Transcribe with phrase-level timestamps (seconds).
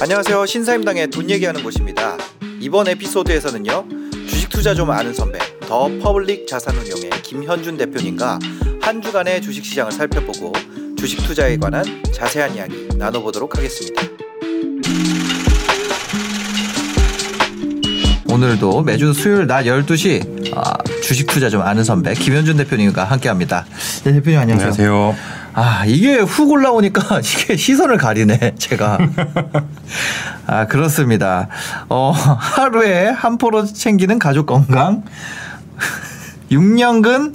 [0.00, 0.46] 안녕하세요.
[0.46, 2.18] 신사임당의 돈 얘기하는 곳입니다.
[2.58, 3.86] 이번 에피소드에서는요.
[4.28, 8.40] 주식 투자 좀 아는 선배, 더 퍼블릭 자산운용의 김현준 대표님과
[8.80, 10.52] 한 주간의 주식 시장을 살펴보고
[10.98, 14.09] 주식 투자에 관한 자세한 이야기 나눠보도록 하겠습니다.
[18.40, 20.72] 오늘도 매주 수요일 낮 12시 아,
[21.02, 23.66] 주식 투자 좀 아는 선배 김현준 대표님과 함께합니다.
[24.04, 24.72] 네, 대표님 안녕하세요.
[24.72, 25.16] 안녕하세요.
[25.52, 28.98] 아 이게 훅 올라오니까 이게 시선을 가리네 제가
[30.46, 31.48] 아 그렇습니다
[31.90, 35.02] 어 하루에 한 포로 챙기는 가족 건강
[36.50, 37.34] 6년근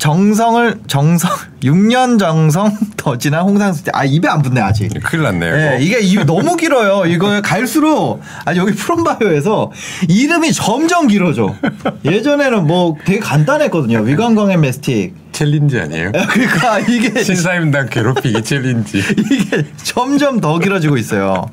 [0.00, 1.30] 정성을 정성
[1.62, 5.54] 6년 정성 더 지난 홍상수제 아 입에 안 붙네 아직 큰일 났네요.
[5.54, 5.78] 네.
[5.82, 7.04] 이게 입이 너무 길어요.
[7.06, 9.70] 이거 갈수록 아니 여기 프롬바이오에서
[10.08, 11.54] 이름이 점점 길어져.
[12.04, 14.00] 예전에는 뭐 되게 간단했거든요.
[14.00, 15.14] 위관광의 메스틱.
[15.32, 16.12] 챌린지 아니에요?
[16.12, 18.98] 그러니까 이게 신사임당 괴롭히기 챌린지.
[19.30, 21.46] 이게 점점 더 길어지고 있어요.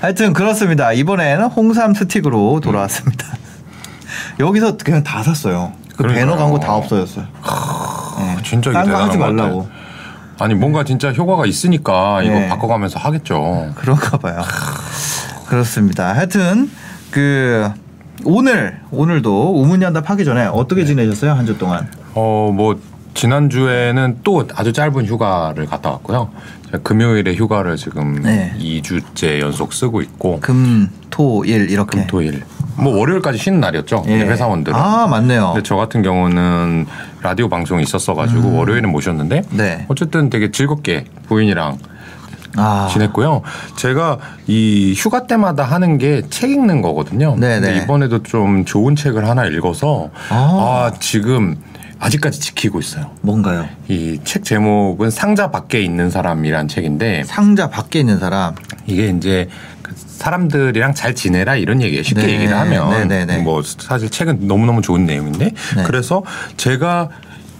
[0.00, 0.92] 하여튼 그렇습니다.
[0.92, 3.26] 이번에는 홍삼 스틱으로 돌아왔습니다.
[4.38, 5.72] 여기서 그냥 다 샀어요.
[6.00, 6.38] 그 배너 그러니까요.
[6.38, 7.24] 광고 다 없어졌어요.
[8.18, 8.36] 네.
[8.42, 9.68] 진짜 딴거 하지 것 말라고.
[10.38, 12.48] 아니 뭔가 진짜 효과가 있으니까 이거 네.
[12.48, 13.72] 바꿔가면서 하겠죠.
[13.74, 14.40] 그런가 봐요.
[15.46, 16.14] 그렇습니다.
[16.14, 16.70] 하여튼
[17.10, 17.70] 그
[18.24, 20.46] 오늘 오늘도 우문연답 하기 전에 네.
[20.52, 21.88] 어떻게 지내셨어요 한 주 동안?
[22.14, 22.78] 어뭐
[23.14, 26.30] 지난 주에는 또 아주 짧은 휴가를 갔다 왔고요.
[26.84, 28.54] 금요일에 휴가를 지금 네.
[28.58, 31.98] 2주째 연속 쓰고 있고 금, 토, 일 이렇게.
[31.98, 32.44] 금 토일
[32.82, 34.04] 뭐 월요일까지 쉬는 날이었죠.
[34.08, 34.20] 예.
[34.20, 34.76] 회사원들은.
[34.78, 35.52] 아 맞네요.
[35.54, 36.86] 근데 저 같은 경우는
[37.22, 39.56] 라디오 방송이 있었어가지고 월요일에 모셨는데 음.
[39.56, 39.84] 네.
[39.88, 41.78] 어쨌든 되게 즐겁게 부인이랑
[42.56, 43.42] 아 지냈고요.
[43.76, 47.36] 제가 이 휴가 때마다 하는 게 책 읽는 거거든요.
[47.36, 47.60] 네네.
[47.60, 50.34] 근데 이번에도 좀 좋은 책을 하나 읽어서 아.
[50.34, 51.56] 아, 지금
[52.00, 53.10] 아직까지 지키고 있어요.
[53.20, 53.66] 뭔가요?
[53.88, 58.54] 이 책 제목은 상자 밖에 있는 사람이란 책인데 상자 밖에 있는 사람.
[58.86, 59.48] 이게 이제
[59.79, 59.79] 그
[60.20, 62.02] 사람들이랑 잘 지내라 이런 얘기예요.
[62.02, 62.32] 쉽게 네.
[62.34, 63.38] 얘기를 하면 네네네.
[63.38, 65.82] 뭐 사실 책은 너무너무 좋은 내용인데 네.
[65.84, 66.22] 그래서
[66.58, 67.08] 제가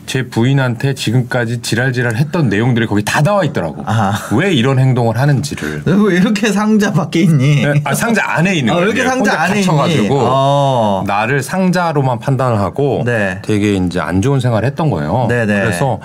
[0.04, 3.82] 제 부인한테 지금까지 지랄지랄 했던 내용들이 거기 다 나와 있더라고.
[3.86, 4.12] 아.
[4.32, 5.82] 왜 이런 행동을 하는지를.
[5.86, 7.62] 너왜 이렇게 상자 밖에 있니?
[7.64, 8.88] 네, 아, 상자 안에 있는 아, 거예요.
[8.88, 9.60] 왜 이렇게 상자 안에?
[9.60, 11.04] 갇혀가지고 어.
[11.06, 13.38] 나를 상자로만 판단을 하고 네.
[13.42, 15.26] 되게 이제 안 좋은 생활을 했던 거예요.
[15.28, 15.60] 네네.
[15.62, 16.00] 그래서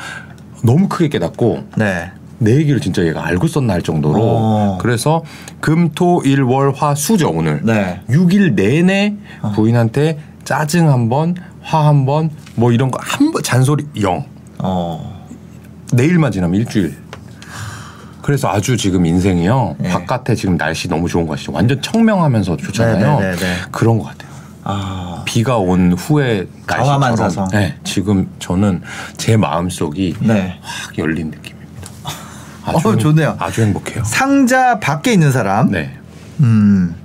[0.63, 2.11] 너무 크게 깨닫고 네.
[2.37, 4.77] 내 얘기를 진짜 얘가 알고 썼나 할 정도로 어.
[4.81, 5.23] 그래서
[5.61, 8.01] 금토일월화 수죠 오늘 네.
[8.09, 9.15] 6일 내내
[9.55, 14.25] 부인한테 짜증 한번 화 한 번 뭐 이런 거 한 번 잔소리 영
[14.59, 15.25] 어.
[15.93, 16.95] 내일만 지나면 일주일
[18.21, 19.89] 그래서 아주 지금 인생이요 네.
[19.89, 23.55] 바깥에 지금 날씨 너무 좋은 거 아시죠 완전 청명하면서 좋잖아요 네네네네.
[23.71, 24.29] 그런 것 같아요
[24.63, 25.21] 아.
[25.25, 26.47] 비가 온 후에.
[26.67, 28.81] 날씨처럼 네, 지금 저는
[29.17, 30.57] 제 마음속이 네.
[30.61, 31.54] 확 열린 느낌
[32.73, 33.35] 입니다 어, 좋네요.
[33.39, 35.71] 아주 행복해요 상자 밖에 있는 사람.
[35.71, 35.91] 네.
[36.41, 36.95] 음.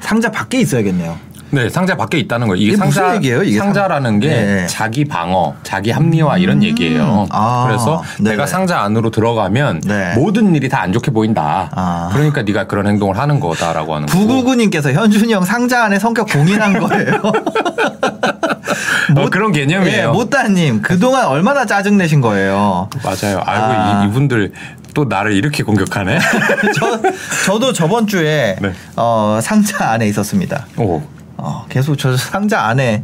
[0.00, 1.18] 상자 밖에 있어야겠네요.
[1.52, 2.60] 네, 상자 밖에 있다는 거예요.
[2.62, 3.58] 이게 이게 무슨 상자, 얘기예요, 이게?
[3.58, 4.66] 상자라는 게 네.
[4.66, 7.26] 자기 방어, 자기 합리화 이런 얘기예요.
[7.30, 8.30] 아, 그래서 네네.
[8.30, 10.14] 내가 상자 안으로 들어가면 네.
[10.16, 11.70] 모든 일이 다 안 좋게 보인다.
[11.76, 12.10] 아.
[12.12, 14.18] 그러니까 네가 그런 행동을 하는 거다라고 하는 거고.
[14.26, 17.22] 999님께서 현준이 형 상자 안에 성격 공인한 거예요.
[19.16, 20.12] 어, 그런 예, 개념이에요.
[20.12, 22.88] 모따님 그동안 얼마나 짜증 내신 거예요.
[23.04, 23.38] 맞아요.
[23.44, 24.02] 알고 아.
[24.04, 24.52] 이, 이분들
[24.94, 26.18] 또 나를 이렇게 공격하네.
[26.74, 27.00] 저
[27.46, 28.72] 저도 저번 주에 네.
[28.96, 30.66] 어, 상자 안에 있었습니다.
[30.78, 31.00] 오.
[31.44, 33.02] 어, 계속 저 상자 안에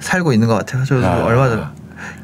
[0.00, 0.84] 살고 있는 것 같아요.
[0.86, 1.22] 저 아.
[1.24, 1.68] 얼마 전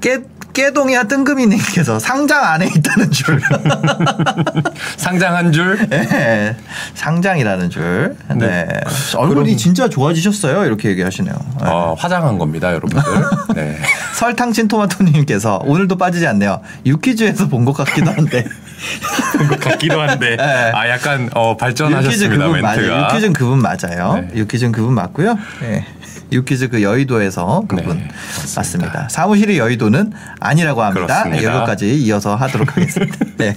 [0.01, 0.21] 깨,
[0.55, 3.41] 깨동이야 뜬금이님께서 상장 안에 있다는 줄.
[4.97, 5.87] 상장 한 줄.
[5.89, 6.57] 네,
[6.95, 8.17] 상장이라는 줄.
[8.31, 8.37] 네.
[8.37, 8.69] 네.
[9.17, 10.65] 얼굴이 그럼- 진짜 좋아지셨어요.
[10.65, 11.35] 이렇게 얘기하시네요.
[11.63, 11.69] 네.
[11.69, 13.03] 어, 화장한 겁니다, 여러분들.
[13.55, 13.79] 네.
[14.15, 16.61] 설탕친 토마토님께서 오늘도 빠지지 않네요.
[16.87, 18.45] 유퀴즈에서 본 것 같기도 한데.
[19.49, 20.37] 것 같기도 한데.
[20.37, 20.43] 네.
[20.43, 22.77] 아, 약간 어, 유퀴즈 발전하셨습니다, 그분 맞아요.
[22.77, 23.03] 멘트가.
[23.09, 24.15] 유퀴즈는 그분 맞아요.
[24.15, 24.39] 네.
[24.39, 25.39] 유퀴즈는 그분 맞고요.
[25.61, 25.87] 네.
[26.33, 28.09] 유퀴즈 그 여의도에서 그분 네,
[28.57, 29.09] 맞습니다.
[29.09, 31.25] 사무실이 여의도는 아니라고 합니다.
[31.25, 31.43] 그렇습니다.
[31.57, 33.17] 여기까지 이어서 하도록 하겠습니다.
[33.37, 33.57] 네.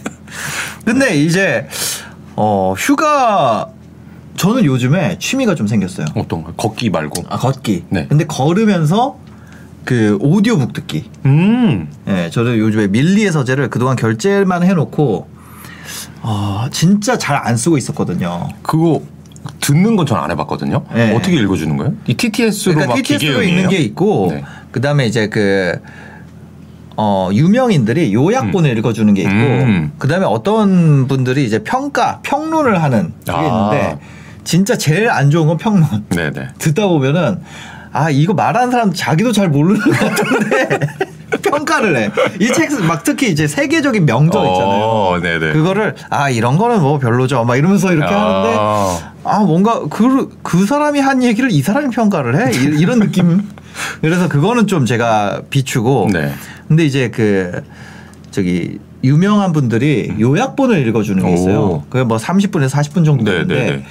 [0.83, 1.67] 근데 이제
[2.35, 3.67] 어 휴가
[4.37, 6.07] 저는 요즘에 취미가 좀 생겼어요.
[6.15, 6.53] 어떤 거?
[6.53, 7.25] 걷기 말고.
[7.29, 7.85] 아 걷기.
[7.89, 8.07] 네.
[8.07, 9.17] 근데 걸으면서
[9.85, 11.09] 그 오디오북 듣기.
[11.25, 11.87] 음.
[12.07, 15.27] 예, 저도 요즘에 밀리의 서재를 그동안 결제만 해놓고
[16.21, 18.47] 어, 진짜 잘 안 쓰고 있었거든요.
[18.61, 19.01] 그거
[19.59, 20.85] 듣는 건 전 안 해봤거든요.
[20.93, 21.13] 네.
[21.15, 21.93] 어떻게 읽어주는 거예요?
[22.07, 23.49] 이 TTS로 그러니까 막 TTS로 기계음이에요?
[23.57, 24.43] 있는 게 있고 네.
[24.71, 25.79] 그다음에 이제 그
[26.95, 29.91] 어, 유명인들이 요약본을 읽어주는 게 있고 음.
[29.97, 33.71] 그 다음에 어떤 분들이 이제 평가 평론을 하는 게 아.
[33.73, 33.99] 있는데
[34.43, 36.05] 진짜 제일 안 좋은 건 평론.
[36.09, 36.49] 네네.
[36.59, 37.39] 듣다 보면은
[37.93, 40.79] 아 이거 말하는 사람 자기도 잘 모르는 것 같은데
[41.43, 42.11] 평가를 해.
[42.39, 44.83] 이 책 막 특히 이제 세계적인 명저 있잖아요.
[44.83, 45.53] 어, 네네.
[45.53, 47.43] 그거를 아 이런 거는 뭐 별로죠.
[47.43, 48.19] 막 이러면서 이렇게 아.
[48.19, 53.47] 하는데 아 뭔가 그그 사람이 한 얘기를 이 사람이 평가를 해 이- 이런 느낌.
[54.01, 56.09] 그래서 그거는 좀 제가 비추고.
[56.13, 56.31] 네.
[56.67, 57.63] 근데 이제 그
[58.31, 61.59] 저기 유명한 분들이 요약본을 읽어주는 게 있어요.
[61.59, 61.83] 오.
[61.89, 63.83] 그게 뭐 30분에서 40분 정도 네, 되는데.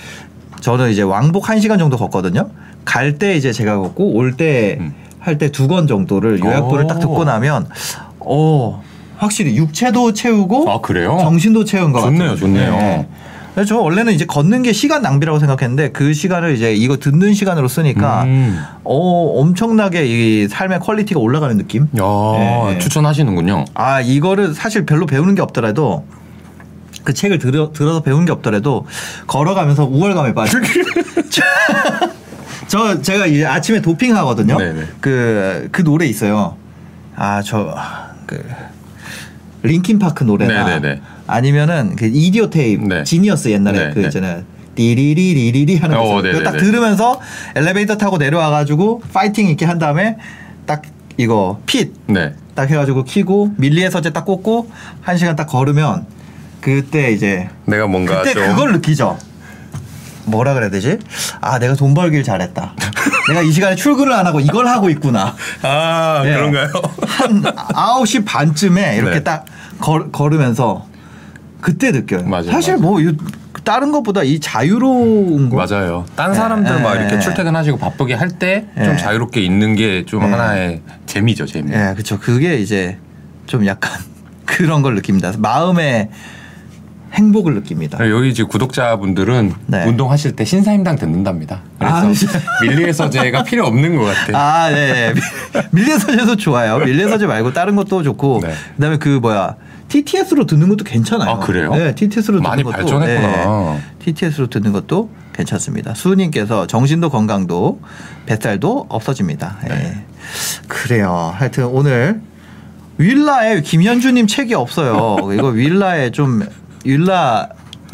[0.60, 2.48] 저는 이제 왕복 1시간 정도 걷거든요.
[2.84, 4.94] 갈 때 이제 제가 걷고 올때 음.
[5.20, 6.86] 할때 두 권 정도를 요약본을 오.
[6.88, 7.68] 딱 듣고 나면
[8.20, 8.82] 어
[9.18, 11.16] 확실히 육체도 채우고 아, 그래요?
[11.20, 12.36] 정신도 채운 것 좋네요, 같아요.
[12.36, 13.06] 좋네요.
[13.54, 17.68] 그래서 저 원래는 이제 걷는 게 시간 낭비라고 생각했는데 그 시간을 이제 이거 듣는 시간으로
[17.68, 18.58] 쓰니까 음.
[18.82, 18.94] 어
[19.40, 21.82] 엄청나게 이 삶의 quality가 올라가는 느낌.
[21.98, 22.78] 야, 네.
[22.78, 23.66] 추천하시는군요.
[23.74, 26.04] 아 이거를 사실 별로 배우는 게 없더라도
[27.04, 28.86] 그 책을 들어, 들어서 배운 게 없더라도
[29.26, 30.58] 걸어가면서 우월감에 빠져.
[32.72, 34.56] 저 제가 이제 아침에 도핑 하거든요.
[34.56, 34.82] 네네.
[35.02, 36.56] 그그 노래 있어요.
[37.14, 37.74] 아 저
[38.24, 38.42] 그
[39.62, 41.02] Linkin Park 노래나 네네네.
[41.26, 43.04] 아니면은 그 Idiotape 네.
[43.04, 44.06] 지니어스 옛날에 네, 그 네.
[44.06, 44.42] 있잖아요.
[44.74, 46.22] 띠리리리리리 하는 거 어.
[46.22, 46.52] 그거 딱.
[46.56, 47.20] 들으면서
[47.54, 50.16] 엘리베이터 타고 내려와 가지고 파이팅 있게 한 다음에
[50.64, 50.80] 딱
[51.18, 52.32] 이거 fit 네.
[52.54, 54.70] 딱 해가지고 키고 밀리의 서재 딱 꽂고
[55.02, 56.06] 한 시간 딱 걸으면
[56.62, 59.18] 그때 이제 내가 뭔가 그때 좀 그걸 느끼죠.
[60.24, 60.98] 뭐라 그래야 되지?
[61.40, 62.74] 아 내가 돈 벌길 잘했다.
[63.28, 65.34] 내가 이 시간에 출근을 안 하고 이걸 하고 있구나.
[65.62, 66.34] 아, 예.
[66.34, 66.68] 그런가요?
[67.06, 69.22] 한 9시 반쯤에 이렇게 네.
[69.24, 69.44] 딱
[69.78, 70.86] 걸, 걸으면서
[71.60, 72.24] 그때 느껴요.
[72.24, 72.82] 맞아요, 사실 맞아요.
[72.90, 73.16] 뭐 이-
[73.64, 76.04] 다른 것보다 이 자유로운 거 맞아요.
[76.16, 77.20] 딴 예, 사람들 막 예, 이렇게 예.
[77.20, 78.96] 출퇴근하시고 바쁘게 할 때좀 예.
[78.96, 80.26] 자유롭게 있는 게좀 예.
[80.26, 81.70] 하나의 재미죠, 재미.
[81.72, 82.18] 예, 그렇죠.
[82.18, 82.98] 그게 이제
[83.46, 83.92] 좀 약간
[84.46, 85.32] 그런 걸 느낍니다.
[85.38, 86.10] 마음의
[87.12, 87.98] 행복을 느낍니다.
[88.10, 89.84] 여기 지금 구독자분들은 네.
[89.84, 91.60] 운동하실 때 신사임당 듣는답니다.
[91.78, 92.40] 그래서 아, 진짜.
[92.62, 94.36] 밀리의 서재가 필요 없는 것 같아요.
[94.36, 95.12] 아, 네.
[95.72, 96.78] 밀리의 서재도 좋아요.
[96.78, 98.40] 밀리의 서재 말고 다른 것도 좋고.
[98.42, 98.52] 네.
[98.76, 99.56] 그다음에 그 뭐야
[99.88, 101.30] TTS로 듣는 것도 괜찮아요.
[101.30, 101.74] 아, 그래요?
[101.74, 103.28] 네, TTS로 듣는 많이 것도 발전했구나.
[103.28, 105.94] 네, TTS로 듣는 것도 괜찮습니다.
[105.94, 107.80] 수님께서 정신도 건강도
[108.24, 109.58] 뱃살도 없어집니다.
[109.64, 109.74] 예.
[109.74, 110.04] 네.
[110.66, 111.34] 그래요.
[111.36, 112.22] 하여튼 오늘
[112.98, 115.16] 윌라에 김현주님 책이 없어요.
[115.34, 116.46] 이거 윌라에 좀
[116.84, 117.48] 윌라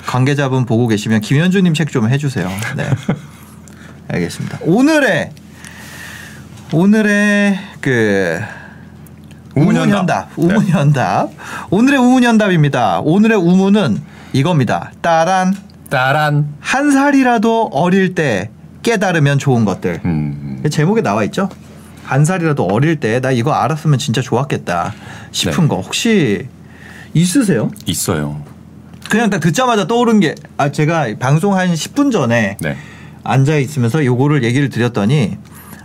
[0.07, 2.49] 관계자분 보고 계시면 김현주님 책 좀 해주세요.
[2.77, 2.89] 네.
[4.09, 4.59] 알겠습니다.
[4.63, 5.31] 오늘의
[6.73, 8.41] 오늘의 그
[9.55, 10.31] 우문현답.
[10.37, 11.29] 우문현답.
[11.31, 11.37] 네.
[11.71, 13.01] 오늘의 우문현답입니다.
[13.01, 14.01] 오늘의 우문은
[14.33, 14.93] 이겁니다.
[15.01, 15.55] 따란
[15.91, 16.49] 따란.
[16.61, 18.51] 한 살이라도 어릴 때
[18.83, 20.01] 깨달으면 좋은 것들.
[20.05, 20.63] 음.
[20.71, 21.49] 제목에 나와 있죠.
[22.05, 24.95] 한 살이라도 어릴 때 나 이거 알았으면 진짜 좋았겠다
[25.33, 25.69] 싶은 네.
[25.69, 26.47] 거 혹시
[27.15, 27.71] 있으세요?
[27.87, 28.43] 있어요.
[29.09, 32.77] 그냥 딱 듣자마자 떠오른 게 아 제가 방송 한 10분 전에 네.
[33.25, 35.39] 앉아 있으면서 요거를 얘기를 드렸더니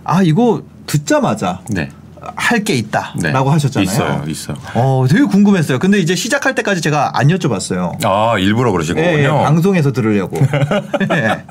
[0.04, 1.90] 아 이거 듣자마자 네.
[2.36, 3.32] 할게 있다라고 네.
[3.32, 3.84] 하셨잖아요.
[3.84, 4.24] 있어요.
[4.28, 4.58] 있어요.
[4.76, 5.78] 어, 되게 궁금했어요.
[5.80, 7.98] 근데 이제 시작할 때까지 제가 안 여쭤봤어요.
[8.06, 9.44] 아, 일부러 그러신 예, 예, 거군요.
[9.44, 10.38] 방송에서 들으려고.
[11.12, 11.44] 예.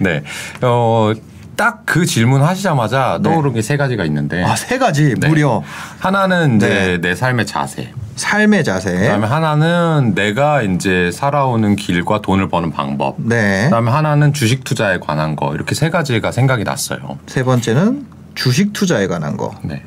[0.00, 0.22] 네.
[0.62, 1.12] 어,
[1.58, 3.28] 딱 그 질문 하시자마자 네.
[3.28, 4.42] 떠오른 게 세 가지가 있는데.
[4.44, 5.28] 아, 세 가지 네.
[5.28, 5.62] 무려
[5.98, 7.00] 하나는 이제 네.
[7.00, 7.92] 내 삶의 자세.
[8.16, 8.92] 삶의 자세.
[8.92, 13.16] 그다음에 하나는 내가 이제 살아오는 길과 돈을 버는 방법.
[13.18, 13.64] 네.
[13.64, 15.54] 그다음에 하나는 주식 투자에 관한 거.
[15.54, 17.18] 이렇게 세 가지가 생각이 났어요.
[17.26, 18.06] 세 번째는
[18.36, 19.52] 주식 투자에 관한 거.
[19.62, 19.82] 네.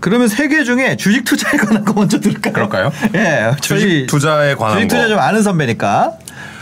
[0.00, 2.52] 그러면 세 개 중에 주식 투자에 관한 거 먼저 들을까요?
[2.54, 2.92] 그럴까요?
[3.14, 3.52] 예.
[3.60, 5.08] 주식 저희 투자에 관한 주식 투자 거.
[5.08, 6.12] 좀 아는 선배니까.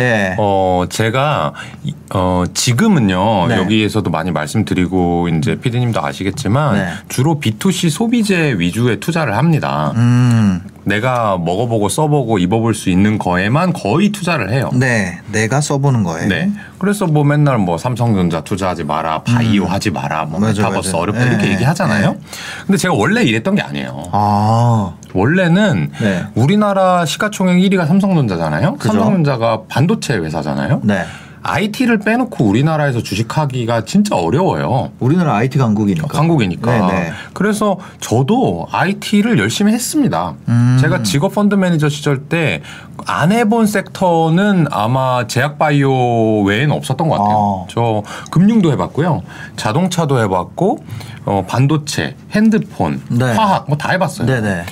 [0.01, 0.35] 예.
[0.39, 1.53] 어, 제가,
[1.85, 3.57] 이- 어, 지금은요, 네.
[3.57, 6.89] 여기에서도 많이 말씀드리고, 이제 피디님도 아시겠지만, 네.
[7.09, 9.93] 주로 B2C 소비재 위주의 투자를 합니다.
[9.97, 10.61] 음.
[10.87, 14.71] 내가 먹어보고 써보고 입어볼 수 있는 거에만 거의 투자를 해요.
[14.75, 15.19] 네.
[15.33, 16.29] 내가 써보는 거예요.
[16.29, 16.51] 네.
[16.79, 20.43] 그래서 뭐 맨날 뭐 삼성전자 투자하지 마라, 바이오 하지 마라, 뭐 음.
[20.43, 20.99] 맞아, 메타버스 맞아.
[20.99, 21.31] 어렵다 네.
[21.31, 22.11] 이렇게 얘기하잖아요.
[22.13, 22.19] 네.
[22.67, 24.03] 근데 제가 원래 이랬던 게 아니에요.
[24.13, 24.93] 아.
[25.15, 26.25] 원래는 네.
[26.35, 28.75] 우리나라 시가총액 1위가 삼성전자잖아요.
[28.75, 28.93] 그죠.
[28.93, 30.81] 삼성전자가 반 도체 회사잖아요.
[30.85, 31.05] 네.
[31.47, 34.93] IT를 빼놓고 우리나라에서 주식하기가 진짜 어려워요.
[34.99, 36.19] 우리나라 IT 강국이니까.
[36.19, 36.73] 한국이니까.
[36.89, 37.13] 네네.
[37.35, 40.33] 그래서 저도 IT를 열심히 했습니다.
[40.49, 40.79] 음.
[40.81, 42.63] 제가 직업 펀드 매니저 시절 때
[43.07, 47.65] 안 해본 섹터는 아마 제약바이오 외에는 없었던 것 같아요.
[47.65, 47.67] 아.
[47.69, 49.23] 저 금융도 해봤고요.
[49.57, 50.79] 자동차도 해봤고,
[51.27, 53.33] 어, 반도체, 핸드폰, 네.
[53.35, 54.27] 화학 뭐 다 해봤어요.
[54.27, 54.65] 네네.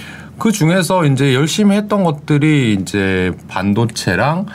[0.43, 4.47] 그 중에서 이제 열심히 했던 것들이 이제 반도체랑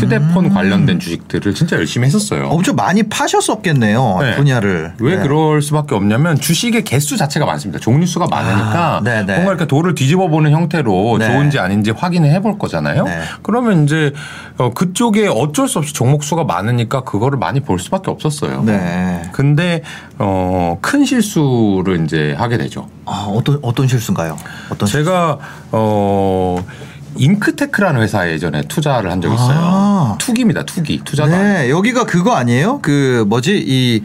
[0.00, 2.46] 휴대폰 관련된 주식들을 진짜 열심히 했었어요.
[2.46, 4.36] 엄청 많이 파셨었겠네요 네.
[4.36, 4.94] 분야를.
[5.00, 5.22] 왜 네.
[5.22, 7.78] 그럴 수밖에 없냐면 주식의 개수 자체가 많습니다.
[7.78, 9.00] 종류 수가 많으니까 아.
[9.02, 11.26] 뭔가 이렇게 돌을 뒤집어 보는 형태로 네.
[11.26, 13.04] 좋은지 아닌지 확인을 해볼 거잖아요.
[13.04, 13.20] 네.
[13.42, 14.14] 그러면 이제
[14.56, 18.62] 어, 그쪽에 어쩔 수 없이 종목 수가 많으니까 그거를 많이 볼 수밖에 없었어요.
[18.64, 19.28] 네.
[19.32, 19.82] 근데
[20.18, 22.88] 어, 큰 실수를 이제 하게 되죠.
[23.06, 24.38] 아, 어떤 어떤 실수인가요?
[24.70, 25.33] 어떤 제가
[25.72, 26.64] 어
[27.16, 29.58] 잉크테크라는 회사에 예전에 투자를 한 적이 있어요.
[29.60, 30.16] 아.
[30.18, 30.64] 투기입니다.
[30.64, 31.00] 투기.
[31.04, 32.80] 투자가 네, 여기가 그거 아니에요?
[32.82, 34.02] 그 뭐지 이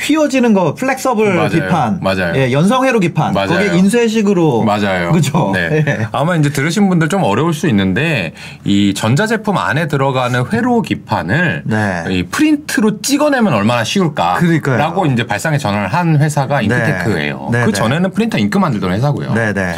[0.00, 1.48] 휘어지는 거 flexible 맞아요.
[1.48, 2.32] 기판, 맞아요.
[2.36, 3.48] 예, 연성회로 기판, 맞아요.
[3.48, 5.10] 거기 인쇄식으로 맞아요.
[5.10, 5.50] 그죠?
[5.52, 5.84] 네.
[5.86, 6.08] 예.
[6.12, 8.32] 아마 이제 들으신 분들 좀 어려울 수 있는데
[8.64, 12.04] 이 전자제품 안에 들어가는 회로 기판을 네.
[12.10, 14.34] 이 프린트로 찍어내면 얼마나 쉬울까?
[14.34, 14.76] 그러니까요.
[14.76, 17.48] 라고 이제 발상의 전환을 한 회사가 잉크테크예요.
[17.50, 17.72] 네, 그 네.
[17.72, 19.34] 전에는 프린터 잉크 만들던 회사고요.
[19.34, 19.74] 네, 네.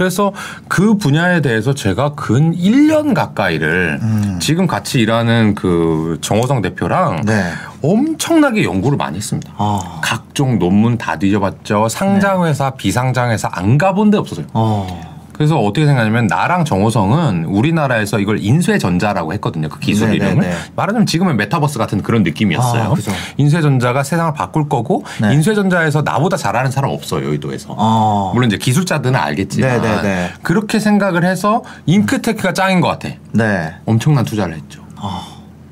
[0.00, 0.32] 그래서
[0.66, 4.38] 그 분야에 대해서 제가 근 1년 가까이를 음.
[4.40, 7.52] 지금 같이 일하는 그 정호성 대표랑 네.
[7.82, 9.52] 엄청나게 연구를 많이 했습니다.
[9.58, 10.00] 아.
[10.02, 11.90] 각종 논문 다 뒤져봤죠.
[11.90, 14.46] 상장회사, 비상장회사 안 가본 데 없었어요.
[14.54, 15.19] 어.
[15.40, 19.70] 그래서 어떻게 생각하냐면 나랑 정호성은 우리나라에서 이걸 인쇄전자라고 했거든요.
[19.70, 20.42] 그 기술 네, 이름을.
[20.42, 20.56] 네, 네.
[20.76, 22.82] 말하자면 지금은 메타버스 같은 그런 느낌이었어요.
[22.82, 22.94] 아.
[23.38, 25.32] 인쇄전자가 세상을 바꿀 거고 네.
[25.32, 27.26] 인쇄전자에서 나보다 잘하는 사람 없어요.
[27.26, 27.68] 여의도에서.
[27.70, 28.32] 어.
[28.34, 30.32] 물론 이제 기술자들은 알겠지만 네, 네, 네.
[30.42, 33.08] 그렇게 생각을 해서 잉크테크가 짱인 것 같아.
[33.32, 33.74] 네.
[33.86, 34.82] 엄청난 투자를 했죠.
[34.96, 35.26] 아.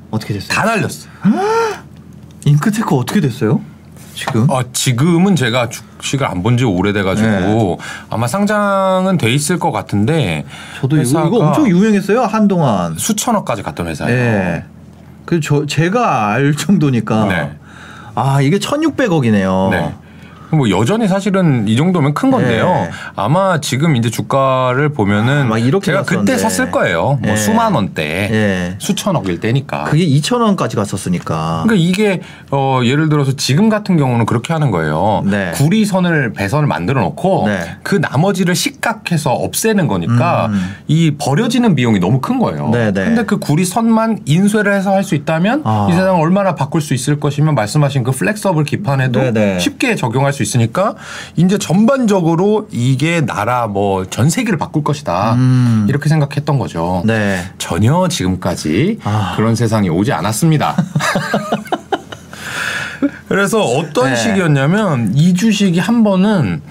[0.09, 0.49] 어떻게 됐어요?
[0.49, 1.07] 다 날렸어.
[2.43, 3.61] 잉크테크 어떻게 됐어요?
[4.19, 4.49] 지금?
[4.49, 7.77] 어, 지금은 제가 주식을 안 본 지 오래돼가지고 네.
[8.09, 10.45] 아마 상장은 돼 있을 것 같은데
[10.81, 12.97] 저도 이거, 이거 엄청 유명했어요 한동안.
[12.97, 14.17] 수천억까지 갔던 회사예요.
[14.17, 14.63] 예.
[15.25, 17.25] 그저 제가 알 정도니까.
[17.25, 17.51] 네.
[18.15, 19.69] 아 이게 1,600억이네요.
[19.69, 19.95] 네.
[20.51, 22.65] 뭐 여전히 사실은 이 정도면 큰 건데요.
[22.67, 22.89] 네.
[23.15, 26.37] 아마 지금 이제 주가를 보면은 아, 막 이렇게 제가 그때 갔었는데.
[26.37, 27.19] 샀을 거예요.
[27.21, 27.35] 뭐 예.
[27.35, 28.75] 수만 원대, 예.
[28.79, 29.83] 수천억일 때니까.
[29.85, 31.63] 그게 2,000원까지 갔었으니까.
[31.65, 35.23] 그러니까 이게 어 예를 들어서 지금 같은 경우는 그렇게 하는 거예요.
[35.25, 35.51] 네.
[35.55, 37.77] 구리선을 배선을 만들어 놓고 네.
[37.83, 40.75] 그 나머지를 식각해서 없애는 거니까 음.
[40.87, 42.69] 이 버려지는 비용이 너무 큰 거예요.
[42.69, 43.05] 네, 네.
[43.05, 45.87] 근데 그 구리선만 인쇄를 해서 할 수 있다면 아.
[45.89, 49.59] 이 세상을 얼마나 바꿀 수 있을 것이면 말씀하신 그 flexible 기판에도 네, 네.
[49.59, 50.95] 쉽게 적용할 수 있으니까
[51.35, 55.33] 이제 전반적으로 이게 나라 뭐 전 세계를 바꿀 것이다.
[55.35, 55.85] 음.
[55.89, 57.03] 이렇게 생각했던 거죠.
[57.05, 57.39] 네.
[57.57, 59.33] 전혀 지금까지 아.
[59.35, 60.75] 그런 세상이 오지 않았습니다.
[63.27, 64.15] 그래서 어떤 네.
[64.15, 66.61] 식이었냐면 이 주식이 한 번은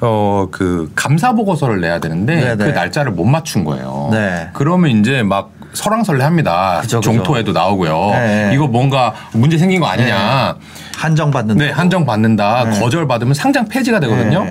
[0.00, 2.72] 어 그 감사 보고서를 내야 되는데 네, 그 네.
[2.72, 4.10] 날짜를 못 맞춘 거예요.
[4.12, 4.48] 네.
[4.52, 6.80] 그러면 이제 막 설왕설래합니다.
[6.80, 7.12] 그죠, 그죠.
[7.12, 8.10] 종토에도 나오고요.
[8.12, 8.50] 네.
[8.54, 10.56] 이거 뭔가 문제 생긴 거 아니냐.
[10.96, 11.56] 한정 받는.
[11.56, 12.64] 네, 한정 받는다.
[12.64, 12.80] 네.
[12.80, 14.46] 거절 받으면 상장 폐지가 되거든요.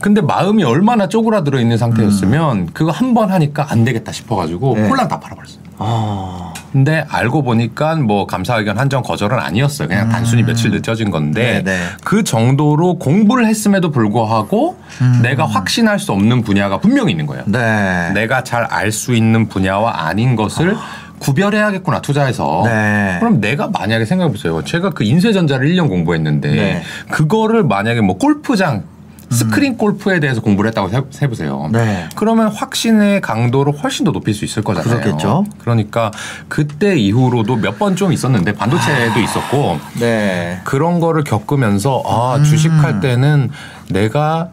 [0.00, 0.02] 네.
[0.02, 4.88] 근데 마음이 얼마나 쪼그라들어 있는 상태였으면 그거 한 번 하니까 안 되겠다 싶어가지고 네.
[4.88, 5.58] 홀랑 다 팔아버렸어요.
[5.78, 6.52] 아.
[6.72, 9.88] 근데 알고 보니까 뭐 감사 의견 한정 거절은 아니었어요.
[9.88, 11.64] 그냥 단순히 며칠 늦어진 건데 음.
[11.64, 11.78] 네, 네.
[12.04, 14.76] 그 정도로 공부를 했음에도 불구하고
[15.22, 17.42] 내가 확신할 수 없는 분야가 분명히 있는 거예요.
[17.48, 17.52] 음.
[17.52, 18.12] 네.
[18.14, 20.76] 내가 잘 알 수 있는 분야와 아닌 것을
[21.18, 22.62] 구별해야겠구나 투자해서.
[22.64, 23.16] 네.
[23.18, 24.62] 그럼 내가 만약에 생각해 보세요.
[24.64, 26.82] 제가 그 인쇄전자를 1년 공부했는데 네.
[27.10, 28.84] 그거를 만약에 뭐 골프장
[29.30, 31.68] 스크린 골프에 대해서 공부를 했다고 해- 해보세요.
[31.72, 32.08] 네.
[32.16, 35.00] 그러면 확신의 강도를 훨씬 더 높일 수 있을 거잖아요.
[35.00, 35.44] 그렇겠죠.
[35.58, 36.10] 그러니까
[36.48, 40.60] 그때 이후로도 몇 번 좀 있었는데 반도체도 있었고 네.
[40.64, 42.44] 그런 거를 겪으면서 아 음.
[42.44, 43.50] 주식할 때는
[43.88, 44.48] 내가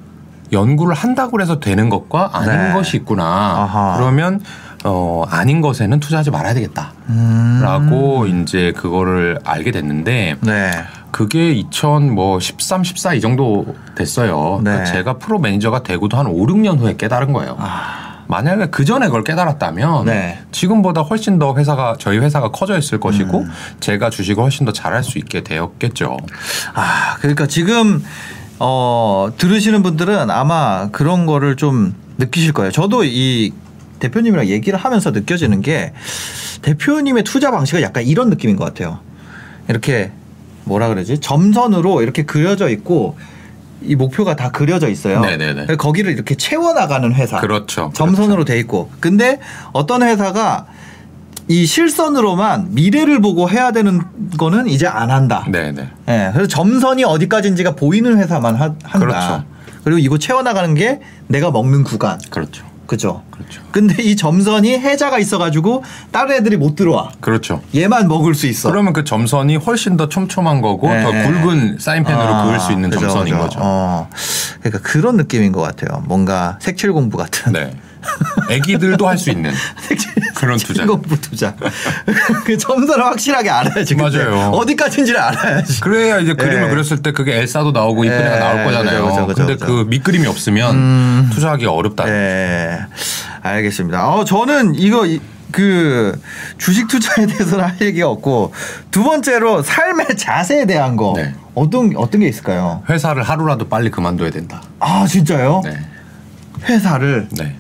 [0.52, 2.74] 연구를 한다고 해서 되는 것과 아닌 네.
[2.74, 3.24] 것이 있구나.
[3.26, 3.98] 아하.
[3.98, 4.40] 그러면
[4.86, 6.94] 어 아닌 것에는 투자하지 말아야 되겠다.
[7.10, 7.60] 음.
[7.64, 10.72] 라고 이제 그거를 알게 됐는데 네.
[11.12, 14.62] 그게 2013, 14 이 정도 됐어요.
[14.64, 14.72] 네.
[14.72, 17.56] 그러니까 제가 프로 매니저가 되고도 한 5, 6년 후에 깨달은 거예요.
[17.60, 18.08] 아.
[18.28, 20.40] 만약에 그 전에 그걸 깨달았다면 네.
[20.52, 23.50] 지금보다 훨씬 더 회사가 저희 회사가 커져 있을 것이고 음.
[23.80, 26.18] 제가 주식을 훨씬 더 잘할 수 있게 되었겠죠.
[26.74, 28.04] 아, 그러니까 지금
[28.60, 32.72] 어, 들으시는 분들은 아마 그런 거를 좀 느끼실 거예요.
[32.72, 33.54] 저도 이
[34.00, 35.94] 대표님이랑 얘기를 하면서 느껴지는 게
[36.62, 39.00] 대표님의 투자 방식은 약간 이런 느낌인 것 같아요.
[39.70, 40.12] 이렇게
[40.68, 41.20] 뭐라 그러지?
[41.20, 43.18] 점선으로 이렇게 그려져 있고
[43.82, 45.22] 이 목표가 다 그려져 있어요.
[45.22, 45.76] 네네네.
[45.78, 47.40] 거기를 이렇게 채워 나가는 회사.
[47.40, 47.92] 그렇죠.
[47.94, 48.90] 점선으로 돼 있고.
[49.00, 49.40] 근데
[49.72, 50.68] 어떤 회사가
[51.48, 54.02] 이 실선으로만 미래를 보고 해야 되는
[54.38, 55.46] 거는 이제 안 한다.
[55.50, 55.90] 네네.
[56.10, 59.00] 예, 그래서 점선이 어디까지인지가 보이는 회사만 하, 한다.
[59.00, 59.44] 그렇죠.
[59.84, 62.20] 그리고 이거 채워나가는 게 내가 먹는 구간.
[62.30, 62.66] 그렇죠.
[62.88, 63.24] 그죠?
[63.32, 63.62] 그렇죠.
[63.72, 67.12] 근데 이 점선이 해자가 있어가지고 다른 애들이 못 들어와.
[67.20, 67.62] 그렇죠.
[67.76, 68.70] 얘만 먹을 수 있어.
[68.72, 71.04] 그러면 그 점선이 훨씬 더 촘촘한 거고 네.
[71.04, 73.44] 더 굵은 사인펜으로 아, 그을 수 있는 그죠, 점선인 그죠.
[73.44, 73.60] 거죠.
[73.62, 74.10] 어.
[74.62, 76.02] 그러니까 그런 느낌인 것 같아요.
[76.08, 77.54] 뭔가 색칠 공부 같은.
[77.54, 77.72] 네.
[78.50, 79.52] 애기들도 할 수 있는
[80.36, 80.86] 그런 투자.
[80.86, 81.54] 공부 투자.
[82.46, 83.96] 그 점수를 확실하게 알아야지.
[83.96, 84.50] 근데 맞아요.
[84.52, 85.82] 어디까지인지를 알아야지.
[85.82, 86.70] 그래야 이제 그림을 예.
[86.70, 89.06] 그렸을 때 그게 엘사도 나오고 이쁜 예, 애가 나올 거잖아요.
[89.08, 89.66] 그죠, 그죠, 근데 그죠.
[89.66, 92.06] 그 밑그림이 없으면 투자하기가 어렵다.
[92.06, 92.80] 네,
[93.42, 94.08] 알겠습니다.
[94.10, 95.20] 어, 저는 이거 이-
[95.52, 96.20] 그
[96.58, 98.54] 주식 투자에 대해서는 할 얘기가 없고
[98.92, 101.34] 두 번째로 삶의 자세에 대한 거 네.
[101.56, 102.84] 어떤 어떤 게 있을까요?
[102.90, 104.62] 회사를 하루라도 빨리 그만둬야 된다.
[104.80, 105.62] 아 진짜요?
[105.64, 105.80] 네.
[106.66, 107.56] 회사를 네.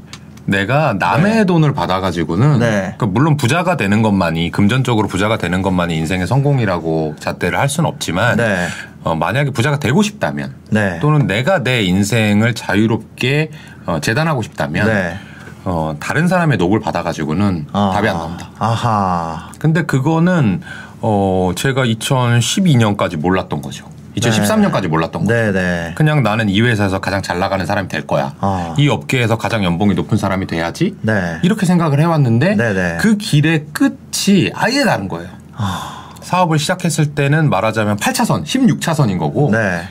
[0.48, 1.46] 내가 남의 네.
[1.46, 2.94] 돈을 받아가지고는 네.
[2.98, 8.38] 그러니까 물론 부자가 되는 것만이 금전적으로 부자가 되는 것만이 인생의 성공이라고 잣대를 할 수는 없지만
[8.38, 8.68] 네.
[9.04, 11.00] 어, 만약에 부자가 되고 싶다면 네.
[11.02, 13.52] 또는 내가 내 인생을 자유롭게
[13.86, 15.18] 어, 재단하고 싶다면 네.
[15.66, 18.50] 어, 다른 사람의 녹을 받아가지고는 아, 답이 안 나온다.
[18.58, 19.50] 아하.
[19.60, 20.62] 근데 그거는
[21.02, 23.86] 어, 제가 2012년까지 몰랐던 거죠.
[24.18, 25.34] 2013년까지 몰랐던 거죠.
[25.34, 25.94] 네네.
[25.96, 28.34] 그냥 나는 이 회사에서 가장 잘 나가는 사람이 될 거야.
[28.40, 28.76] 아.
[28.78, 30.96] 이 업계에서 가장 연봉이 높은 사람이 돼야지.
[31.02, 31.38] 네.
[31.44, 32.98] 이렇게 생각을 해왔는데 네네.
[33.00, 35.30] 그 길의 끝이 아예 다른 거예요.
[35.54, 36.10] 아.
[36.22, 39.82] 사업을 시작했을 때는 말하자면 8차선, 16차선인 거고 네.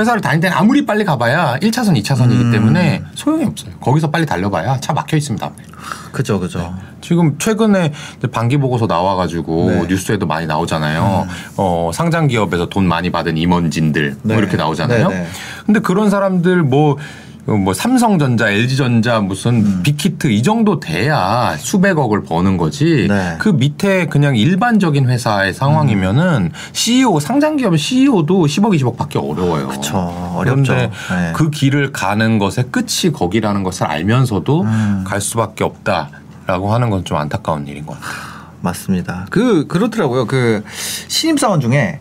[0.00, 2.50] 회사를 다닐 때는 아무리 빨리 가봐야 1차선, 2차선이기 음.
[2.50, 3.72] 때문에 소용이 없어요.
[3.80, 5.50] 거기서 빨리 달려봐야 차 막혀 있습니다.
[6.12, 6.74] 그죠 그죠.
[7.00, 7.92] 지금 최근에
[8.32, 9.80] 반기 보고서 나와가지고 네.
[9.80, 9.86] 음.
[9.88, 11.26] 뉴스에도 많이 나오잖아요.
[11.56, 14.38] 어, 상장 기업에서 돈 많이 받은 임원진들 뭐 네.
[14.38, 15.08] 이렇게 나오잖아요.
[15.08, 15.26] 네, 네.
[15.66, 16.96] 근데 그런 사람들 뭐, 어,
[17.46, 19.80] 뭐 삼성전자, LG전자 무슨 음.
[19.82, 23.06] 빅히트 이 정도 돼야 수백억을 버는 거지.
[23.08, 23.36] 네.
[23.38, 29.68] 그 밑에 그냥 일반적인 회사의 상황이면은 CEO 상장 기업의 CEO도 10억, 20억 받기 어려워요.
[29.68, 29.96] 그쵸.
[30.36, 30.72] 어렵죠.
[30.72, 31.32] 그런데 네.
[31.34, 35.04] 그 길을 가는 것의 끝이 거기라는 것을 알면서도 음.
[35.06, 38.30] 갈 수밖에 없다라고 하는 건 좀 안타까운 일인 것 같아요.
[38.60, 39.26] 맞습니다.
[39.30, 40.26] 그 그렇더라고요.
[40.26, 40.62] 그
[41.08, 41.98] 신입 사원 중에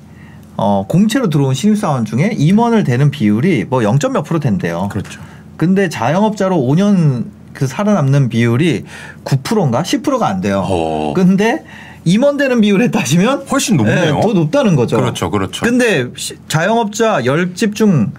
[0.58, 3.98] 어 공채로 들어온 신입 사원 중에 임원을 대는 비율이 뭐 0.
[4.12, 4.90] 몇 프로 된대요.
[4.92, 5.22] 그렇죠.
[5.60, 8.86] 근데 자영업자로 5년 그 살아남는 비율이
[9.26, 10.64] 9%인가 10%가 안 돼요.
[10.66, 11.12] 어.
[11.14, 11.66] 근데
[12.06, 14.16] 임원 되는 비율에 따지면 훨씬 높네요.
[14.16, 14.96] 네, 더 높다는 거죠.
[14.96, 15.66] 그렇죠, 그렇죠.
[15.66, 18.12] 근데 시- 자영업자 10집 중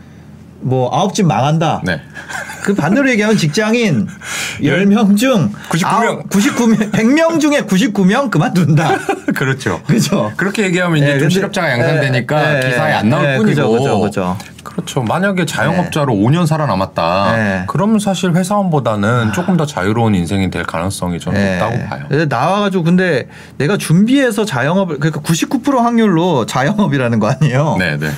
[0.62, 1.80] 뭐 9집 망한다.
[1.86, 2.02] 네.
[2.64, 4.06] 그 반대로 얘기하면 직장인
[4.60, 6.28] 10명 중 99명.
[6.28, 8.98] 99명 100명 중에 99명 그만둔다.
[9.34, 9.80] 그렇죠.
[9.86, 10.30] 그죠?
[10.36, 13.48] 그렇게 얘기하면 이제 예, 좀 실업자가 양산되니까 예, 예, 기사에 안 나올 예, 뿐이고.
[13.48, 14.36] 그죠, 그죠, 그죠.
[14.70, 15.02] 그렇죠.
[15.02, 17.36] 만약에 자영업자로 5년 살아남았다.
[17.36, 17.64] 네.
[17.66, 21.58] 그러면 사실 회사원보다는 조금 더 자유로운 인생이 될 가능성이 저는 예.
[21.58, 22.26] 높다고 봐요.
[22.28, 23.28] 나와가지고 근데
[23.58, 27.76] 내가 준비해서 자영업을 그러니까 99% 확률로 자영업이라는 거 아니에요.
[27.78, 28.10] 네, 네.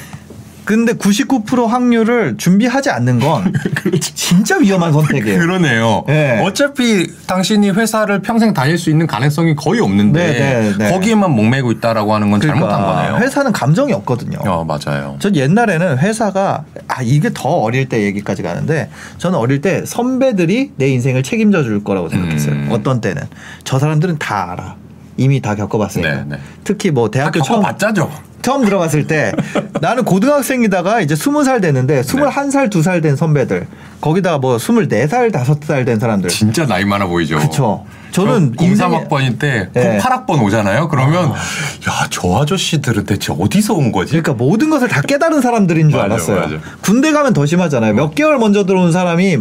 [0.65, 3.53] 근데 99% 확률을 준비하지 않는 건
[4.01, 5.39] 진짜 위험한 선택이에요.
[5.41, 6.05] 그러네요.
[6.09, 6.41] 예.
[6.43, 10.93] 어차피 당신이 회사를 평생 다닐 수 있는 가능성이 거의 없는데 네, 네, 네.
[10.93, 13.17] 거기에만 목매고 있다라고 하는 건 잘못한 거네요.
[13.17, 14.39] 회사는 감정이 없거든요.
[14.47, 15.17] 어, 맞아요.
[15.19, 20.89] 전 옛날에는 회사가 아 이게 더 어릴 때 얘기까지 가는데 저는 어릴 때 선배들이 내
[20.89, 22.55] 인생을 책임져 줄 거라고 생각했어요.
[22.55, 22.69] 음.
[22.71, 23.23] 어떤 때는
[23.65, 24.77] 저 사람들은 다 알아.
[25.19, 26.15] 이미 다 겪어봤으니까.
[26.15, 26.37] 네, 네.
[26.65, 28.11] 특히 뭐 대학교 아, 처음 봤자죠.
[28.43, 29.33] 처음 들어갔을 때
[29.81, 33.67] 나는 고등학생이다가 이제 스무 살 됐는데 스물한 살 두 살 된 선배들
[34.01, 37.39] 거기다가 뭐 스물네 살 다섯 살 된 사람들 진짜 나이 많아 보이죠.
[37.39, 37.85] 그쵸.
[38.11, 39.99] 저는 03학번일 때 네.
[39.99, 40.89] 08학번 오잖아요.
[40.89, 44.11] 그러면 야, 저 아저씨들은 대체 어디서 온 거지?
[44.21, 46.41] 그러니까 모든 것을 다 깨달은 사람들인 줄 맞아, 알았어요.
[46.41, 46.57] 맞아.
[46.83, 47.95] 군대 가면 더 심하잖아요.
[47.95, 49.39] 몇 개월 먼저 들어온 사람이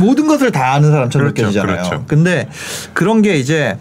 [0.00, 1.76] 모든 것을 다 아는 사람처럼 그렇죠, 느껴지잖아요.
[1.88, 2.04] 그렇죠.
[2.06, 2.48] 근데
[2.92, 3.76] 그런 게 이제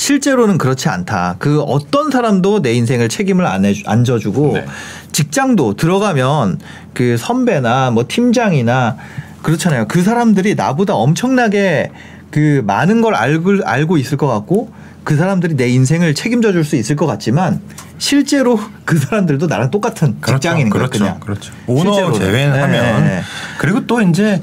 [0.00, 1.36] 실제로는 그렇지 않다.
[1.38, 4.64] 그 어떤 사람도 내 인생을 책임을 안, 해주, 안 져주고 네.
[5.12, 6.58] 직장도 들어가면
[6.94, 8.96] 그 선배나 뭐 팀장이나
[9.42, 9.88] 그렇잖아요.
[9.88, 11.90] 그 사람들이 나보다 엄청나게
[12.30, 14.72] 그 많은 걸 알고, 알고 있을 것 같고
[15.04, 17.60] 그 사람들이 내 인생을 책임져 줄 수 있을 것 같지만
[17.98, 20.86] 실제로 그 사람들도 나랑 똑같은 직장인인 거예요.
[20.88, 21.04] 그렇죠.
[21.04, 21.20] 그냥.
[21.20, 21.52] 그렇죠.
[21.66, 22.18] 오너 실제로는.
[22.18, 23.22] 제외하면 네, 네.
[23.58, 24.40] 그리고 또 이제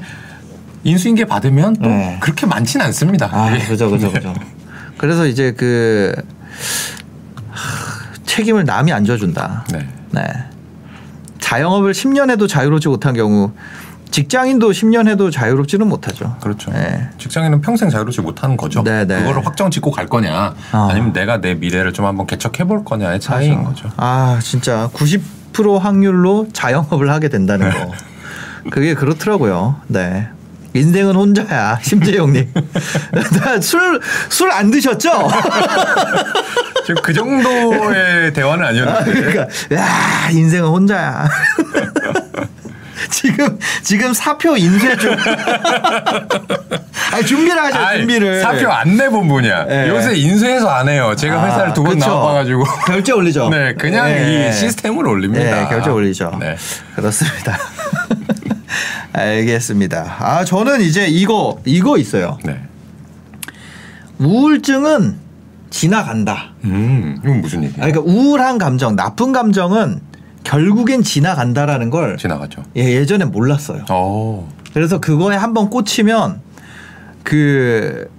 [0.84, 2.18] 인수인계 받으면 또 네.
[2.20, 3.28] 그렇게 많진 않습니다.
[3.32, 3.58] 아.
[3.68, 4.32] 그죠, 그죠, 그죠.
[4.98, 6.14] 그래서 이제 그
[7.50, 9.64] 하, 책임을 남이 안 져준다.
[9.72, 9.88] 네.
[10.10, 10.22] 네.
[11.38, 13.52] 자영업을 10년 해도 자유롭지 못한 경우
[14.10, 16.36] 직장인도 10년 해도 자유롭지는 못하죠.
[16.40, 16.70] 그렇죠.
[16.72, 17.08] 네.
[17.18, 18.82] 직장인은 평생 자유롭지 못하는 거죠.
[18.82, 19.20] 네, 네.
[19.20, 20.88] 그거를 확정 짓고 갈 거냐, 아.
[20.90, 23.88] 아니면 내가 내 미래를 좀 한번 개척해 볼 거냐의 차이인 거죠.
[23.96, 27.92] 아, 진짜 90% 확률로 자영업을 하게 된다는 거.
[28.70, 29.76] 그게 그렇더라고요.
[29.86, 30.28] 네.
[30.78, 32.52] 인생은 혼자야, 심재영님.
[33.60, 35.10] 술 술 안 드셨죠?
[36.86, 39.12] 지금 그 정도의 대화는 아니었는데.
[39.12, 39.42] 그러니까
[39.74, 41.28] 야 인생은 혼자야.
[43.10, 45.16] 지금 지금 사표 인쇄 중.
[47.12, 48.40] 아니 준비를 하죠 아이, 준비를.
[48.42, 49.64] 사표 안 내본 분이야.
[49.64, 49.88] 네.
[49.88, 51.14] 요새 인수해서 안 해요.
[51.16, 51.98] 제가 아, 회사를 두 번.
[51.98, 52.64] 나와봐가지고.
[52.86, 53.48] 결제 올리죠.
[53.50, 54.48] 네, 그냥 네.
[54.48, 55.44] 이 시스템을 올립니다.
[55.44, 56.36] 네, 결제 올리죠.
[56.40, 56.56] 네.
[56.96, 57.58] 그렇습니다.
[59.12, 60.16] 알겠습니다.
[60.18, 62.38] 아 저는 이제 이거 이거 있어요.
[62.44, 62.60] 네.
[64.18, 65.16] 우울증은
[65.70, 66.52] 지나간다.
[66.64, 67.84] 음, 이건 무슨 얘기예요?
[67.84, 70.00] 아, 그러니까 우울한 감정, 나쁜 감정은
[70.44, 72.62] 결국엔 지나간다라는 걸 지나가죠.
[72.76, 73.84] 예, 예전에 몰랐어요.
[73.90, 74.48] 어.
[74.72, 76.40] 그래서 그거에 한번 꽂히면
[77.22, 78.10] 그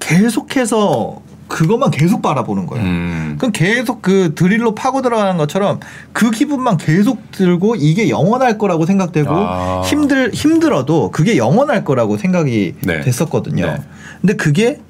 [0.00, 2.84] 계속해서 그것만 계속 바라보는 거예요.
[2.84, 3.36] 음.
[3.38, 5.80] 그럼 계속 그 드릴로 파고 들어가는 것처럼
[6.12, 9.82] 그 기분만 계속 들고 이게 영원할 거라고 생각되고 아.
[9.84, 13.00] 힘들 힘들어도 그게 영원할 거라고 생각이 네.
[13.00, 13.66] 됐었거든요.
[13.66, 13.82] 네.
[14.20, 14.80] 근데 그게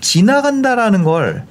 [0.00, 1.44] 지나간다라는 걸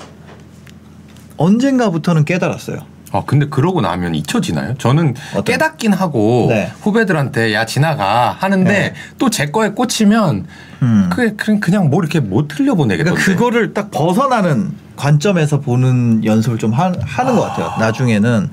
[1.35, 2.79] 언젠가부터는 깨달았어요.
[3.17, 4.75] 아 근데 그러고 나면 잊혀지나요?
[4.77, 6.71] 저는 어떤- 깨닫긴 하고 네.
[6.81, 8.93] 후배들한테 야 지나가 하는데 네.
[9.17, 10.45] 또제 거에 꽂히면
[10.83, 11.09] 음.
[11.11, 13.19] 그게 그냥 뭐 이렇게 못 흘려보내겠던데.
[13.19, 17.73] 그러니까 그거를 딱 벗어나는 관점에서 보는 연습을 좀 하, 하는 것 같아요.
[17.79, 18.49] 나중에는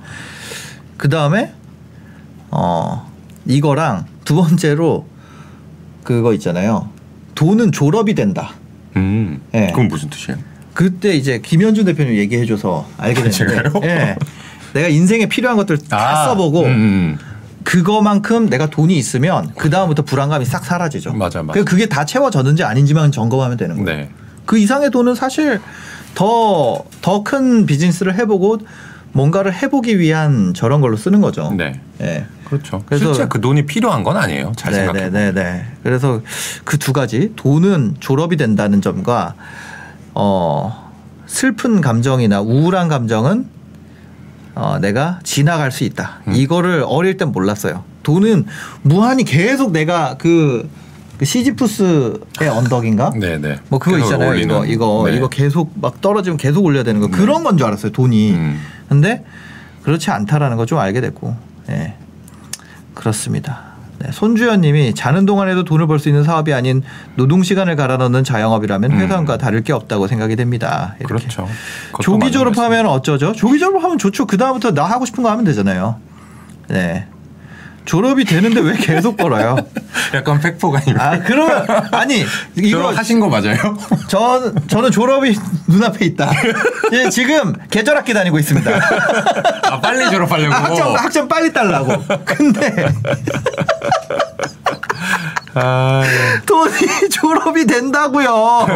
[0.96, 1.52] 그 다음에
[2.50, 3.06] 어
[3.44, 5.06] 이거랑 두 번째로
[6.04, 6.88] 그거 있잖아요.
[7.34, 8.52] 돈은 졸업이 된다.
[8.96, 9.40] 음.
[9.52, 9.66] 네.
[9.72, 10.38] 그건 무슨 뜻이에요?
[10.72, 13.30] 그때 이제 김현준 대표님 얘기해줘서 알게 됐는데,
[13.70, 13.72] 제가요?
[13.84, 14.16] 예,
[14.74, 17.18] 내가 인생에 필요한 것들 다 아, 써보고 음, 음.
[17.62, 21.14] 그거만큼 내가 돈이 있으면 그 다음부터 불안감이 싹 사라지죠.
[21.14, 21.58] 맞아, 맞아.
[21.58, 24.00] 그 그게 다 채워졌는지 아닌지만 점검하면 되는 거예요.
[24.00, 24.10] 네.
[24.44, 25.60] 그 이상의 돈은 사실
[26.14, 28.58] 더 더 큰 비즈니스를 해보고
[29.12, 31.52] 뭔가를 해보기 위한 저런 걸로 쓰는 거죠.
[31.56, 31.80] 네.
[32.00, 32.26] 예.
[32.44, 32.82] 그렇죠.
[32.84, 34.52] 그래서- 실제 그 돈이 필요한 건 아니에요.
[34.56, 35.10] 잘 생각해.
[35.10, 35.64] 네, 네, 네.
[35.82, 36.20] 그래서
[36.64, 39.34] 그 두 가지 돈은 졸업이 된다는 점과
[40.14, 40.90] 어
[41.26, 43.46] 슬픈 감정이나 우울한 감정은
[44.54, 46.20] 어 내가 지나갈 수 있다.
[46.28, 46.34] 음.
[46.34, 47.84] 이거를 어릴 땐 몰랐어요.
[48.04, 48.46] 돈은
[48.82, 50.68] 무한히 계속 내가 그,
[51.18, 53.12] 그 시지푸스의 언덕인가?
[53.16, 53.58] 네, 네.
[53.68, 54.30] 뭐 그거 있잖아요.
[54.30, 54.54] 올리는.
[54.54, 55.16] 이거 이거 네.
[55.16, 57.92] 이거 계속 막 떨어지면 계속 올려야 되는 거 그런 건 줄 알았어요.
[57.92, 58.32] 돈이.
[58.32, 58.60] 음.
[58.88, 59.24] 근데
[59.82, 61.34] 그렇지 않다라는 걸 좀 알게 됐고.
[61.70, 61.94] 예.
[62.94, 63.73] 그렇습니다.
[64.00, 66.82] 네, 손주연님이 자는 동안에도 돈을 벌 수 있는 사업이 아닌
[67.14, 68.98] 노동 시간을 갈아 넣는 자영업이라면 음.
[68.98, 70.96] 회사원과 다를 게 없다고 생각이 됩니다.
[70.98, 71.14] 이렇게.
[71.14, 71.48] 그렇죠.
[72.02, 73.32] 조기 졸업하면 어쩌죠?
[73.32, 74.26] 조기 졸업하면 좋죠.
[74.26, 75.96] 그 다음부터 나 하고 싶은 거 하면 되잖아요.
[76.68, 77.06] 네.
[77.84, 79.56] 졸업이 되는데 왜 계속 벌어요?
[80.14, 81.02] 약간 팩포가입니다.
[81.10, 82.24] 아 그러면 아니
[82.56, 83.56] 이거 하신 거 맞아요?
[84.08, 85.36] 전 저는 졸업이
[85.68, 86.30] 눈앞에 있다.
[86.92, 88.70] 예, 지금 계절학기 다니고 있습니다.
[89.70, 90.54] 아 빨리 졸업하려고.
[90.54, 92.02] 학점 학점 빨리 달라고.
[92.24, 92.86] 근데
[95.56, 96.02] 아,
[96.46, 98.66] 돈이 졸업이 된다고요.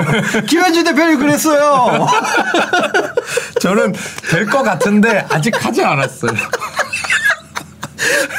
[0.46, 2.06] 김현준 대표님 그랬어요.
[3.60, 3.94] 저는
[4.30, 6.32] 될 것 같은데 아직 하지 않았어요.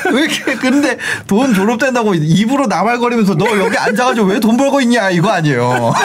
[0.14, 5.30] 왜 이렇게 근데 돈 졸업된다고 입으로 나발거리면서 너 여기 앉아가지고 왜 돈 벌고 있냐 이거
[5.30, 5.94] 아니에요.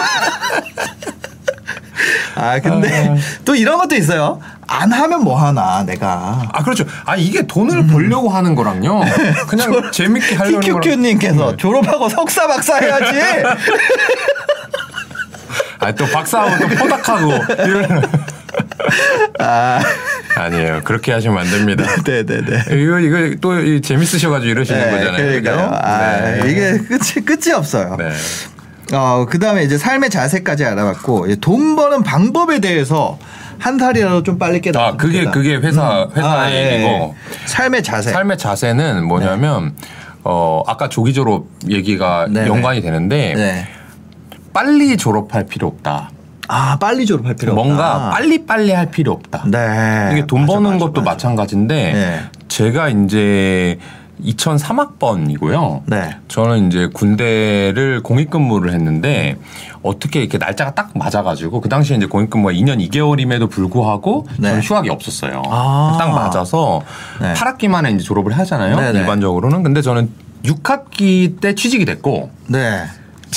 [2.37, 3.15] 아 근데
[3.45, 4.41] 또 이런 것도 있어요.
[4.67, 6.43] 안 하면 뭐 하나 내가.
[6.53, 6.85] 아 그렇죠.
[7.05, 9.03] 아 이게 돈을 벌려고 하는 거랑요.
[9.47, 10.81] 그냥 재밌게 하려는 거랑.
[10.81, 11.57] TQQ님께서 네.
[11.57, 13.21] 졸업하고 석사 박사 해야지.
[15.79, 17.33] 아또 박사하고 또 포닥하고
[17.67, 18.03] 이런.
[19.39, 19.81] 아,
[20.37, 20.81] 아니에요.
[20.85, 21.85] 그렇게 하시면 안 됩니다.
[22.05, 22.83] 네네네.
[22.83, 25.17] 이거 이거 또 이- 재밌으셔가지고 이러시는 거잖아요.
[25.17, 25.71] 그러니까요.
[25.73, 26.43] 아, 네.
[26.51, 27.97] 이게 끝이 끝이 없어요.
[27.99, 28.11] 네.
[28.93, 33.19] 어, 그 다음에 이제 삶의 자세까지 알아봤고, 돈 버는 방법에 대해서
[33.59, 34.87] 한 살이라도 좀 빨리 깨달아.
[34.87, 37.47] 아 그게 그게 회사 회사 아, 예, 얘기고 예.
[37.47, 38.11] 삶의 자세.
[38.11, 39.75] 삶의 자세는 뭐냐면
[40.23, 42.49] 어 아까 조기 졸업 얘기가 네네.
[42.49, 43.69] 연관이 되는데 네.
[44.53, 46.11] 빨리 졸업할 필요 없다.
[46.49, 48.11] 아, 빨리 졸업할 필요 뭔가 없다.
[48.11, 49.45] 빨리 빨리 할 필요 없다.
[49.47, 50.11] 네.
[50.13, 51.11] 이게 돈 맞아, 버는 맞아, 것도 맞아.
[51.13, 52.21] 마찬가지인데 네.
[52.49, 53.79] 제가 이제
[54.23, 55.83] 2003학번이고요.
[55.87, 56.17] 네.
[56.29, 59.37] 저는 이제 군대를 공익근무를 했는데
[59.83, 64.49] 어떻게 이렇게 날짜가 딱 맞아가지고 그 당시에 이제 공익근무가 2년 2개월임에도 불구하고 네.
[64.49, 65.43] 저는 휴학이 없었어요.
[65.51, 65.97] 아.
[65.99, 66.83] 딱 맞아서
[67.21, 67.33] 네.
[67.35, 68.77] 8학기 만에 이제 졸업을 하잖아요.
[68.77, 69.01] 네네.
[69.01, 69.63] 일반적으로는.
[69.63, 70.11] 근데 저는
[70.45, 72.85] 6학기 때 취직이 됐고 네.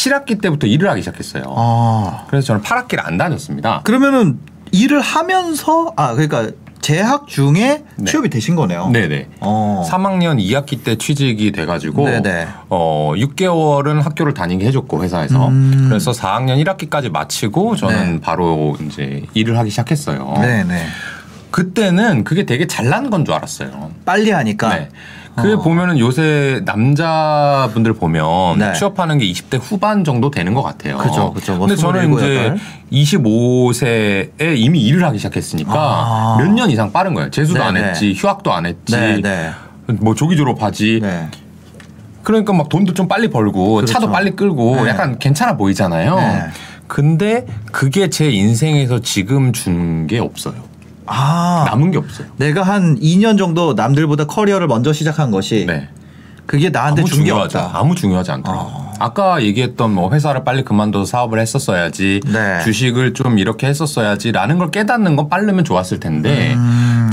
[0.02, 1.44] 7학기 때부터 일을 하기 시작했어요.
[1.48, 2.26] 아.
[2.30, 3.82] 그래서 저는 8학기를 안 다녔습니다.
[3.84, 4.40] 그러면은
[4.72, 6.50] 일을 하면서, 아, 그러니까
[6.82, 8.06] 재학 중에 네.
[8.06, 8.90] 취업이 되신 거네요.
[8.94, 9.28] 네네.
[9.42, 9.86] 어.
[9.90, 12.48] 3학년 2학기 때 취직이 돼가지고 네네.
[12.70, 15.88] 어 6개월은 학교를 다니게 해줬고 회사에서 음.
[15.90, 18.22] 그래서 4학년 1학기까지 마치고 저는 네.
[18.22, 20.36] 바로 이제 일을 하기 시작했어요.
[20.40, 20.86] 네네.
[21.52, 23.92] 그때는 그게 되게 잘난 건 줄 알았어요.
[24.06, 24.70] 빨리 하니까.
[24.76, 24.90] 네.
[25.38, 25.58] 그게 어.
[25.60, 28.74] 보면은 요새 남자분들 보면 네.
[28.74, 30.98] 취업하는 게 20대 후반 정도 되는 것 같아요.
[30.98, 31.56] 그죠, 그죠.
[31.56, 32.56] 뭐 근데 저는 27,
[32.92, 36.38] 이제 25세에 이미 일을 하기 시작했으니까 아.
[36.40, 37.30] 몇년 이상 빠른 거예요.
[37.30, 37.90] 재수도 안 네네.
[37.90, 39.52] 했지, 휴학도 안 했지, 네네.
[40.00, 41.00] 뭐 조기 졸업하지.
[41.04, 41.28] 네.
[42.24, 43.94] 그러니까 막 돈도 좀 빨리 벌고 그렇죠.
[43.94, 44.90] 차도 빨리 끌고 네.
[44.90, 46.16] 약간 괜찮아 보이잖아요.
[46.16, 46.44] 네.
[46.88, 50.56] 근데 그게 제 인생에서 지금 준 게 없어요.
[51.08, 51.66] 아.
[51.70, 52.28] 남은 게 없어요.
[52.38, 55.90] 내가 한 2년 정도 남들보다 커리어를 먼저 시작한 것이 네.
[56.46, 57.80] 그게 나한테 아무 준게 중요하지 없다.
[57.80, 58.64] 아무 중요하지 않더라고.
[58.64, 58.94] 어.
[59.00, 62.62] 아까 얘기했던 뭐 회사를 빨리 그만둬서 사업을 했었어야지, 네.
[62.64, 66.56] 주식을 좀 이렇게 했었어야지라는 걸 깨닫는 건 빠르면 좋았을 텐데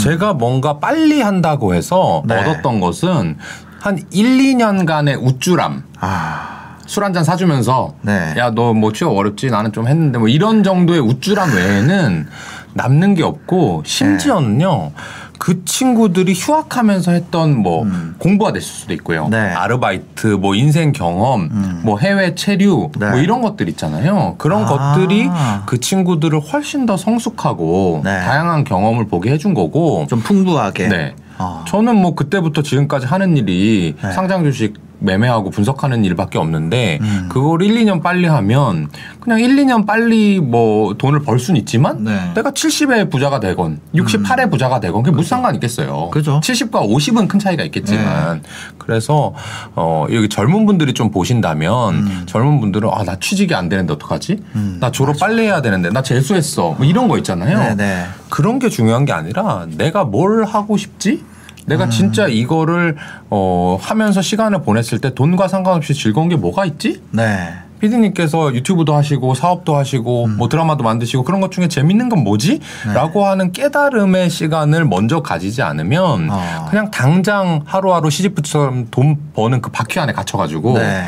[0.00, 2.28] 제가 뭔가 빨리 한다고 해서 음.
[2.28, 2.36] 네.
[2.40, 3.36] 얻었던 것은
[3.80, 5.82] 한 1, 2년간의 우쭐함.
[6.00, 6.50] 아,
[6.86, 8.34] 술 한 잔 사주면서 네.
[8.36, 12.26] 야너 뭐 취업 어렵지 나는 좀 했는데 뭐 이런 정도의 우쭐함 외에는
[12.74, 14.92] 남는 게 없고 심지어는요
[15.38, 17.86] 그 친구들이 휴학하면서 했던 뭐
[18.18, 19.30] 공부가 됐을 수도 있고요 음.
[19.30, 19.38] 네.
[19.38, 21.80] 아르바이트 뭐 인생 경험 음.
[21.84, 23.10] 뭐 해외 체류 네.
[23.10, 24.66] 뭐 이런 것들 있잖아요 그런 아.
[24.66, 25.28] 것들이
[25.66, 28.20] 그 친구들을 훨씬 더 성숙하고 네.
[28.20, 30.88] 다양한 경험을 보게 해준 거고 좀 풍부하게.
[30.88, 31.14] 네.
[31.38, 31.64] 어.
[31.66, 34.12] 저는 뭐 그때부터 지금까지 하는 일이 네.
[34.12, 37.28] 상장 주식 매매하고 분석하는 일밖에 없는데 음.
[37.30, 38.88] 그걸 1, 2년 빨리 하면
[39.20, 42.10] 그냥 1, 2년 빨리 뭐 돈을 벌 수는 있지만 네.
[42.12, 42.32] 음.
[42.34, 46.10] 내가 70의 부자가 되건 68의 부자가 되건 그게 무슨 상관 있겠어요.
[46.10, 46.40] 그죠.
[46.42, 48.42] 70과 50은 큰 차이가 있겠지만
[48.78, 49.34] 그래서
[49.74, 52.22] 어 여기 젊은 분들이 좀 보신다면 음.
[52.26, 54.42] 젊은 분들은 아 나 취직이 안 되는데 어떡하지?
[54.80, 56.74] 나 졸업 빨리 해야 되는데 나 재수했어.
[56.78, 57.58] 뭐 이런 거 있잖아요.
[57.58, 58.06] 네, 네.
[58.30, 61.22] 그런 게 중요한 게 아니라 내가 뭘 하고 싶지?
[61.66, 62.96] 내가 진짜 이거를
[63.30, 67.00] 어 하면서 시간을 보냈을 때 돈과 상관없이 즐거운 게 뭐가 있지?
[67.10, 67.54] 네.
[67.80, 72.60] 피디님께서 유튜브도 하시고 사업도 하시고 뭐 드라마도 만드시고 그런 것 중에 재밌는 건 뭐지?
[72.94, 76.66] 라고 하는 깨달음의 시간을 먼저 가지지 않으면 어.
[76.70, 81.04] 그냥 당장 하루하루 시집부처럼 돈 버는 그 바퀴 안에 갇혀가지고 네.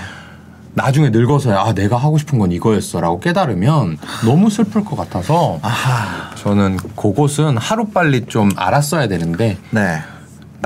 [0.75, 6.35] 나중에 늙어서야 아 내가 하고 싶은 건 이거였어라고 깨달으면 너무 슬플 것 같아서 아하.
[6.35, 10.03] 저는 그곳은 하루 빨리 좀 알았어야 되는데 네.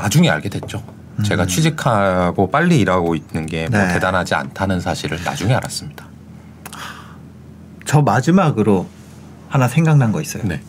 [0.01, 0.83] 나중에 알게 됐죠.
[1.25, 3.71] 제가 취직하고 빨리 일하고 있는 게뭐 음.
[3.73, 3.93] 네.
[3.93, 6.07] 대단하지 않다는 사실을 나중에 알았습니다.
[7.85, 8.87] 저 마지막으로
[9.49, 10.45] 하나 생각난 거 있어요.
[10.45, 10.63] 네.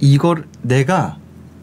[0.00, 1.16] 이걸 내가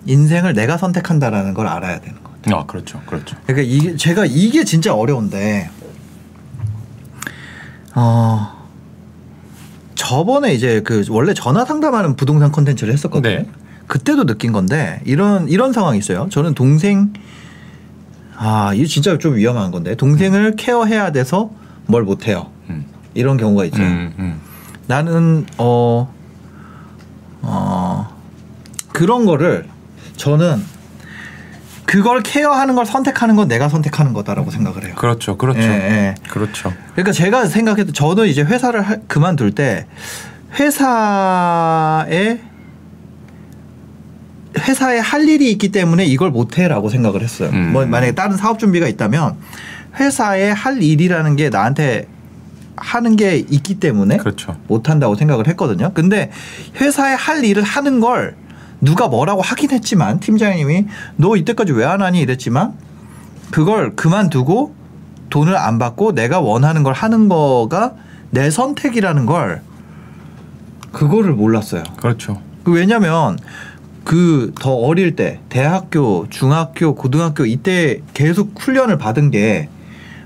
[0.05, 2.29] 인생을 내가 선택한다라는 걸 알아야 되는 거.
[2.55, 3.35] 아 그렇죠, 그렇죠.
[3.45, 5.69] 그러니까 이게 제가 이게 진짜 어려운데
[7.95, 8.59] 어
[9.93, 13.39] 저번에 이제 그 원래 전화 상담하는 부동산 컨텐츠를 했었거든요.
[13.39, 13.49] 네.
[13.89, 16.27] 그때도 느낀 건데 이런 이런 상황이 있어요.
[16.29, 17.11] 저는 동생
[18.37, 21.49] 아 이거 진짜 좀 위험한 건데 동생을 케어해야 돼서
[21.87, 22.51] 뭘 못해요.
[22.69, 22.85] 음.
[23.15, 23.81] 이런 경우가 있죠.
[23.81, 24.39] 음, 음.
[24.85, 26.13] 나는 어,
[27.41, 28.15] 어
[28.93, 29.65] 그런 거를
[30.17, 30.63] 저는
[31.85, 34.93] 그걸 케어하는 걸 선택하는 건 내가 선택하는 거다라고 생각을 해요.
[34.95, 36.15] 그렇죠, 그렇죠, 예, 예.
[36.29, 36.71] 그렇죠.
[36.91, 39.87] 그러니까 제가 생각해도 저는 이제 회사를 할- 그만둘 때
[40.59, 42.39] 회사에
[44.57, 47.49] 회사에 할 일이 있기 때문에 이걸 못해라고 생각을 했어요.
[47.53, 47.71] 음.
[47.71, 49.35] 뭐 만약에 다른 사업 준비가 있다면
[49.99, 52.07] 회사에 할 일이라는 게 나한테
[52.75, 54.55] 하는 게 있기 때문에 그렇죠.
[54.67, 55.91] 못한다고 생각을 했거든요.
[55.93, 56.31] 근데
[56.79, 58.35] 회사에 할 일을 하는 걸
[58.81, 60.85] 누가 뭐라고 하긴 했지만 팀장님이
[61.17, 62.73] 너 이때까지 왜 안 하니 이랬지만
[63.51, 64.73] 그걸 그만두고
[65.29, 67.93] 돈을 안 받고 내가 원하는 걸 하는 거가
[68.31, 69.61] 내 선택이라는 걸
[70.91, 71.83] 그거를 몰랐어요.
[71.97, 72.41] 그렇죠.
[72.63, 73.37] 그 왜냐면
[74.09, 79.69] 그 더 어릴 때 대학교, 중학교, 고등학교 이때 계속 훈련을 받은 게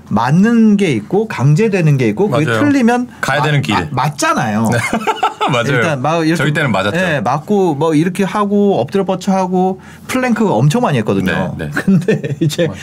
[0.08, 2.60] 맞는 게 있고 강제되는 게 있고 그게 맞아요.
[2.60, 3.74] 틀리면 가야 마- 되는 길.
[3.74, 4.70] 마- 맞잖아요.
[5.52, 5.66] 맞아요.
[5.68, 6.96] 일단 막 이렇게 저희 때는 맞았죠.
[6.96, 11.54] 예, 맞고 뭐 이렇게 하고 엎드려 뻗쳐 하고 플랭크 엄청 많이 했거든요.
[11.58, 11.70] 네, 네.
[11.76, 12.80] 근데 이제 맞아요.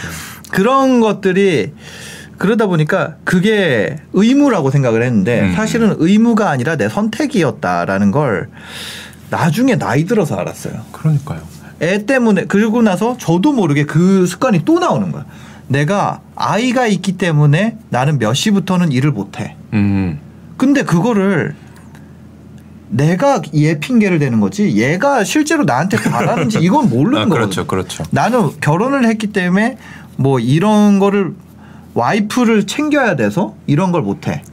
[0.52, 1.74] 그런 것들이
[2.38, 5.54] 그러다 보니까 그게 의무라고 생각을 했는데 음.
[5.54, 8.50] 사실은 의무가 아니라 내 선택이었다라는 걸
[9.36, 10.74] 나중에 나이 들어서 알았어요.
[10.91, 11.39] 그러니까요.
[11.82, 15.26] 애 때문에 그러고 나서 저도 모르게 그 습관이 또 나오는 거야.
[15.67, 19.56] 내가 아이가 있기 때문에 나는 몇 시부터는 일을 못 해.
[19.74, 20.20] 음,
[20.58, 21.56] 근데 그거를
[22.89, 27.30] 내가 얘 핑계를 대는 거지 얘가 실제로 나한테 바라는지 이건 모르는 아, 거거든.
[27.41, 28.04] 그렇죠, 그렇죠.
[28.12, 29.78] 나는 결혼을 했기 때문에
[30.17, 31.34] 뭐 이런 거를
[31.94, 34.44] 와이프를 챙겨야 돼서 이런 걸 못 해.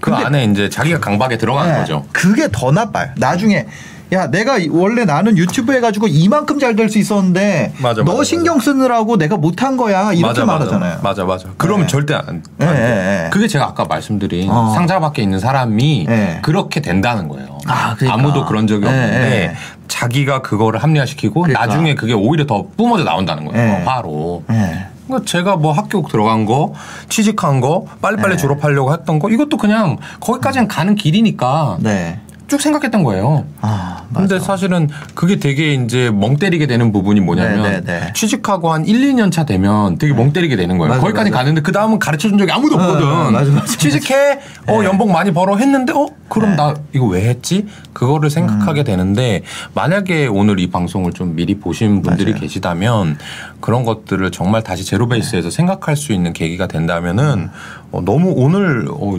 [0.00, 2.06] 그 안에 이제 자기가 강박에 들어가는 네, 거죠.
[2.12, 3.10] 그게 더 나빠요.
[3.16, 3.66] 나중에
[4.12, 8.58] 야 내가 원래 나는 유튜브 해가지고 이만큼 잘 될 수 있었는데 맞아, 너 맞아, 신경
[8.60, 11.00] 쓰느라고 내가 못한 거야 이렇게 말하잖아요.
[11.02, 11.48] 맞아, 맞아.
[11.58, 11.86] 그러면 네.
[11.88, 12.72] 절대 안, 안 네, 돼.
[12.72, 12.78] 네,
[13.24, 13.30] 네.
[13.32, 14.72] 그게 제가 아까 말씀드린 어.
[14.74, 16.38] 상자 밖에 있는 사람이 네.
[16.42, 17.58] 그렇게 된다는 거예요.
[17.66, 18.22] 아, 그러니까.
[18.22, 19.56] 무도 그런 적이 네, 없는데 네.
[19.88, 21.66] 자기가 그거를 합리화시키고 그러니까.
[21.66, 23.78] 나중에 그게 오히려 더 뿜어져 나온다는 거예요.
[23.78, 23.84] 네.
[23.84, 24.44] 화로.
[24.48, 24.86] 네.
[25.06, 26.72] 그러니까 제가 뭐 학교 들어간 거,
[27.08, 28.40] 취직한 거, 빨리빨리 네.
[28.40, 32.20] 졸업하려고 했던 거 이것도 그냥 거기까지는 가는 길이니까 네.
[32.48, 33.44] 쭉 생각했던 거예요.
[33.60, 34.26] 아, 맞아.
[34.26, 38.12] 근데 사실은 그게 되게 이제 멍 때리게 되는 부분이 뭐냐면 네, 네, 네.
[38.14, 40.88] 취직하고 한 1, 2년 차 되면 되게 멍 때리게 되는 거예요.
[40.88, 41.42] 맞아, 거기까지 맞아.
[41.42, 43.06] 가는데 그 다음은 가르쳐 준 적이 아무도 어, 없거든.
[43.06, 44.86] 어, 맞아, 맞아, 취직해, 어 네.
[44.86, 46.56] 연봉 많이 벌어 했는데 어 그럼 네.
[46.56, 47.66] 나 이거 왜 했지?
[47.92, 48.30] 그거를 음.
[48.30, 49.42] 생각하게 되는데
[49.74, 52.40] 만약에 오늘 이 방송을 좀 미리 보신 분들이 맞아요.
[52.40, 53.18] 계시다면
[53.60, 57.50] 그런 것들을 정말 다시 제로 베이스에서 생각할 수 있는 계기가 된다면은
[57.92, 59.16] 어, 너무 오늘 어,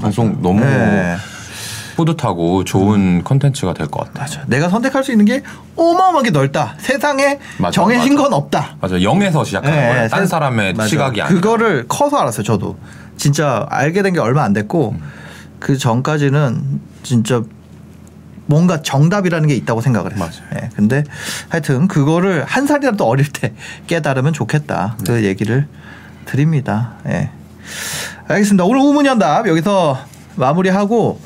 [0.00, 1.14] 방송 너무 네.
[1.96, 4.20] 뿌듯하고 좋은 컨텐츠가 될 것 같아요.
[4.22, 4.42] 맞아.
[4.46, 5.42] 내가 선택할 수 있는 게
[5.76, 6.74] 어마어마하게 넓다.
[6.78, 8.22] 세상에 맞아, 정해진 맞아.
[8.24, 8.76] 건 없다.
[8.80, 8.96] 맞아.
[8.96, 10.08] 0에서 시작하는 네, 거예요.
[10.08, 10.88] 딴 세- 사람의 맞아.
[10.88, 11.40] 시각이 아니라.
[11.40, 12.42] 그거를 커서 알았어요.
[12.44, 12.76] 저도
[13.16, 14.94] 진짜 알게 된 게 얼마 안 됐고
[15.60, 17.42] 그 전까지는 진짜
[18.46, 20.28] 뭔가 정답이라는 게 있다고 생각을 했어요.
[20.50, 20.62] 맞아요.
[20.64, 21.04] 예, 근데
[21.48, 23.54] 하여튼 그거를 한 살이라도 어릴 때
[23.86, 24.96] 깨달으면 좋겠다.
[25.06, 25.22] 그 네.
[25.24, 25.66] 얘기를
[26.26, 26.94] 드립니다.
[27.08, 27.30] 예.
[28.28, 28.64] 알겠습니다.
[28.64, 29.98] 오늘 우문연답 여기서
[30.36, 31.20] 마무리하고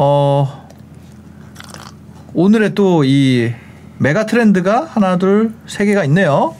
[0.00, 0.68] 어
[2.34, 3.52] 오늘의 또 이
[3.98, 6.54] 메가 트렌드가 하나 둘 세 개가 있네요.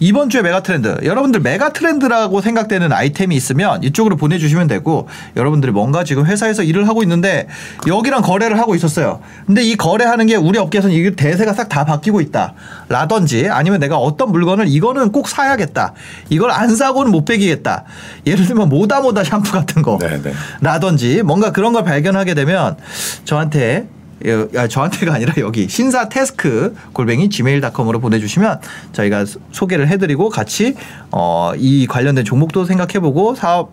[0.00, 0.96] 이번 주에 메가 트렌드.
[1.02, 7.02] 여러분들 메가 트렌드라고 생각되는 아이템이 있으면 이쪽으로 보내주시면 되고 여러분들이 뭔가 지금 회사에서 일을 하고
[7.02, 7.48] 있는데
[7.86, 9.20] 여기랑 거래를 하고 있었어요.
[9.46, 12.54] 근데 이 거래하는 게 우리 업계에서는 이게 대세가 싹 다 바뀌고 있다.
[12.88, 15.92] 라든지 아니면 내가 어떤 물건을 이거는 꼭 사야겠다.
[16.30, 17.84] 이걸 안 사고는 못 빼기겠다.
[18.26, 19.98] 예를 들면 모다모다 샴푸 같은 거.
[20.00, 20.32] 네, 네.
[20.62, 22.76] 라든지 뭔가 그런 걸 발견하게 되면
[23.24, 23.86] 저한테
[24.68, 28.60] 저한테가 아니라 여기 신사 테스크 골뱅이 gmail.com으로 보내주시면
[28.92, 30.74] 저희가 소- 소개를 해드리고 같이
[31.10, 33.70] 어, 이 관련된 종목도 생각해보고 사업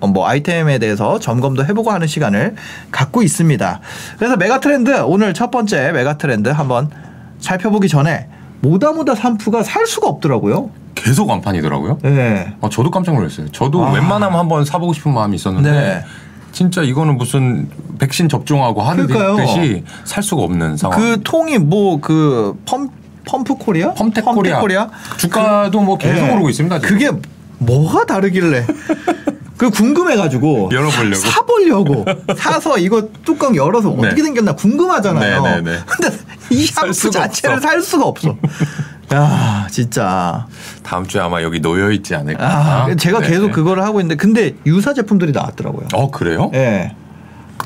[0.00, 2.54] 어, 뭐 아이템에 대해서 점검도 해보고 하는 시간을
[2.90, 3.80] 갖고 있습니다.
[4.18, 6.90] 그래서 메가 트렌드 오늘 첫 번째 메가 트렌드 한번
[7.40, 8.28] 살펴보기 전에
[8.60, 10.70] 모다모다 샴푸가 살 수가 없더라고요.
[10.94, 11.98] 계속 완판이더라고요.
[12.02, 12.52] 네.
[12.60, 13.48] 아, 저도 깜짝 놀랐어요.
[13.52, 13.90] 저도 아.
[13.92, 16.04] 웬만하면 한번 사보고 싶은 마음이 있었는데 네.
[16.52, 19.36] 진짜 이거는 무슨 백신 접종하고 그러니까요.
[19.36, 20.98] 하듯이 살 수가 없는 상황.
[20.98, 22.54] 그 통이 뭐 그
[23.24, 23.92] 펌프 코리아?
[23.94, 24.88] 펌텍 코리아.
[25.18, 26.30] 주가도 뭐 계속 예.
[26.32, 26.78] 오르고 있습니다.
[26.80, 26.98] 지금.
[26.98, 27.10] 그게
[27.58, 28.66] 뭐가 다르길래?
[29.56, 31.14] 그 궁금해가지고 열어보려고.
[31.16, 32.04] 사보려고
[32.36, 34.06] 사서 이거 뚜껑 열어서 네.
[34.06, 35.42] 어떻게 생겼나 궁금하잖아요.
[35.42, 35.78] 네, 네, 네.
[35.86, 36.16] 근데
[36.50, 37.60] 이살 샴푸 자체를.
[37.60, 38.34] 살 수가 없어.
[39.12, 40.46] 야 진짜.
[40.82, 42.44] 다음 주에 아마 여기 놓여 있지 않을까.
[42.44, 43.28] 아, 제가 네.
[43.28, 45.88] 계속 그거를 하고 있는데 근데 유사 제품들이 나왔더라고요.
[45.94, 46.50] 어 그래요?
[46.54, 46.94] 예.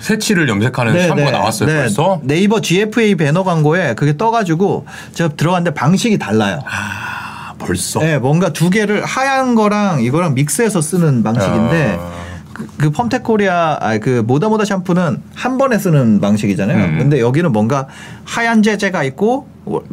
[0.01, 1.31] 새치를 염색하는 네, 샴푸가 네.
[1.31, 1.77] 나왔어요 네.
[1.81, 2.21] 벌써.
[2.23, 6.61] 네이버 GFA 배너 광고에 그게 떠가지고 제가 들어갔는데 방식이 달라요.
[6.67, 8.01] 아 벌써.
[8.01, 12.24] 네, 뭔가 두 개를 하얀 거랑 이거랑 믹스해서 쓰는 방식인데 아.
[12.55, 16.85] 그, 그 펌텍 코리아 아 그 모다모다 샴푸는 한 번에 쓰는 방식이잖아요.
[16.85, 16.99] 음.
[16.99, 17.89] 근데 여기는 뭔가
[18.25, 19.49] 하얀 재재가 있고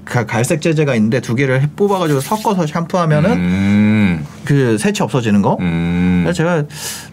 [0.06, 4.26] 갈색 재재가 있는데 두 개를 뽑아가지고 섞어서 샴푸하면은 음.
[4.46, 5.58] 그 색이 없어지는 거.
[5.60, 6.22] 음.
[6.24, 6.64] 그래서 제가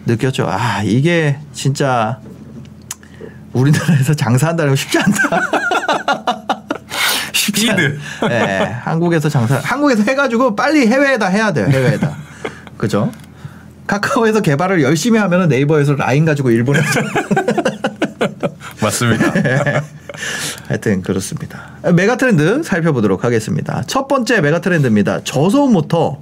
[0.05, 0.45] 느꼈죠.
[0.49, 2.19] 아 이게 진짜
[3.53, 5.19] 우리나라에서 장사한다는 거 쉽지 않다.
[7.33, 7.77] 쉽지 않-.
[8.29, 11.67] 네, 한국에서 장사, 한국에서 해가지고 빨리 해외에다 해야 돼요.
[11.69, 12.15] 해외에다.
[12.77, 13.11] 그죠?
[13.89, 16.79] 카카오에서 개발을 열심히 하면 네이버에서 라인 가지고 일본에
[18.83, 19.33] 맞습니다.
[20.67, 21.71] 하여튼 그렇습니다.
[21.95, 23.81] 메가 트렌드 살펴보도록 하겠습니다.
[23.87, 25.21] 첫 번째 메가 트렌드입니다.
[25.23, 26.19] 저소음 모터.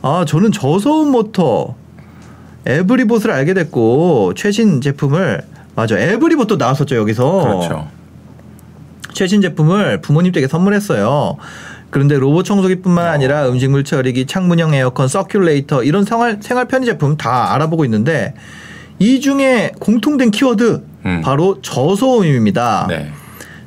[0.00, 1.74] 아, 저는 저소음 모터
[2.64, 5.42] 에브리봇을 알게 됐고 최신 제품을
[5.74, 5.98] 맞아.
[5.98, 7.42] 에브리봇도 나왔었죠, 여기서.
[7.42, 7.88] 그렇죠.
[9.12, 11.36] 최신 제품을 부모님 댁에 선물했어요.
[11.96, 17.54] 그런데 로봇 청소기뿐만 아니라 음식물 처리기, 창문형 에어컨, 서큘레이터 이런 생활 생활 편의 제품 다
[17.54, 18.34] 알아보고 있는데
[18.98, 21.22] 이 중에 공통된 키워드 음.
[21.24, 22.86] 바로 저소음입니다.
[22.90, 23.10] 네.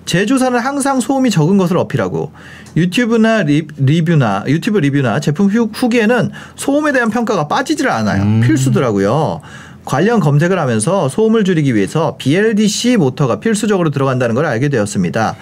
[0.06, 2.32] 제조사는 항상 소음이 적은 것을 어필하고
[2.78, 8.22] 유튜브나 리, 리뷰나 유튜브 리뷰나 제품 후, 후기에는 소음에 대한 평가가 빠지질 않아요.
[8.22, 8.42] 음.
[8.42, 9.42] 필수더라고요.
[9.86, 15.36] 관련 검색을 하면서 소음을 줄이기 위해서 BLDC 모터가 필수적으로 들어간다는 걸 알게 되었습니다.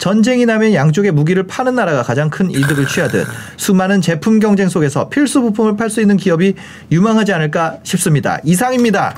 [0.00, 3.26] 전쟁이 나면 양쪽의 무기를 파는 나라가 가장 큰 이득을 취하듯
[3.58, 6.54] 수많은 제품 경쟁 속에서 필수 부품을 팔 수 있는 기업이
[6.90, 8.38] 유망하지 않을까 싶습니다.
[8.44, 9.14] 이상입니다.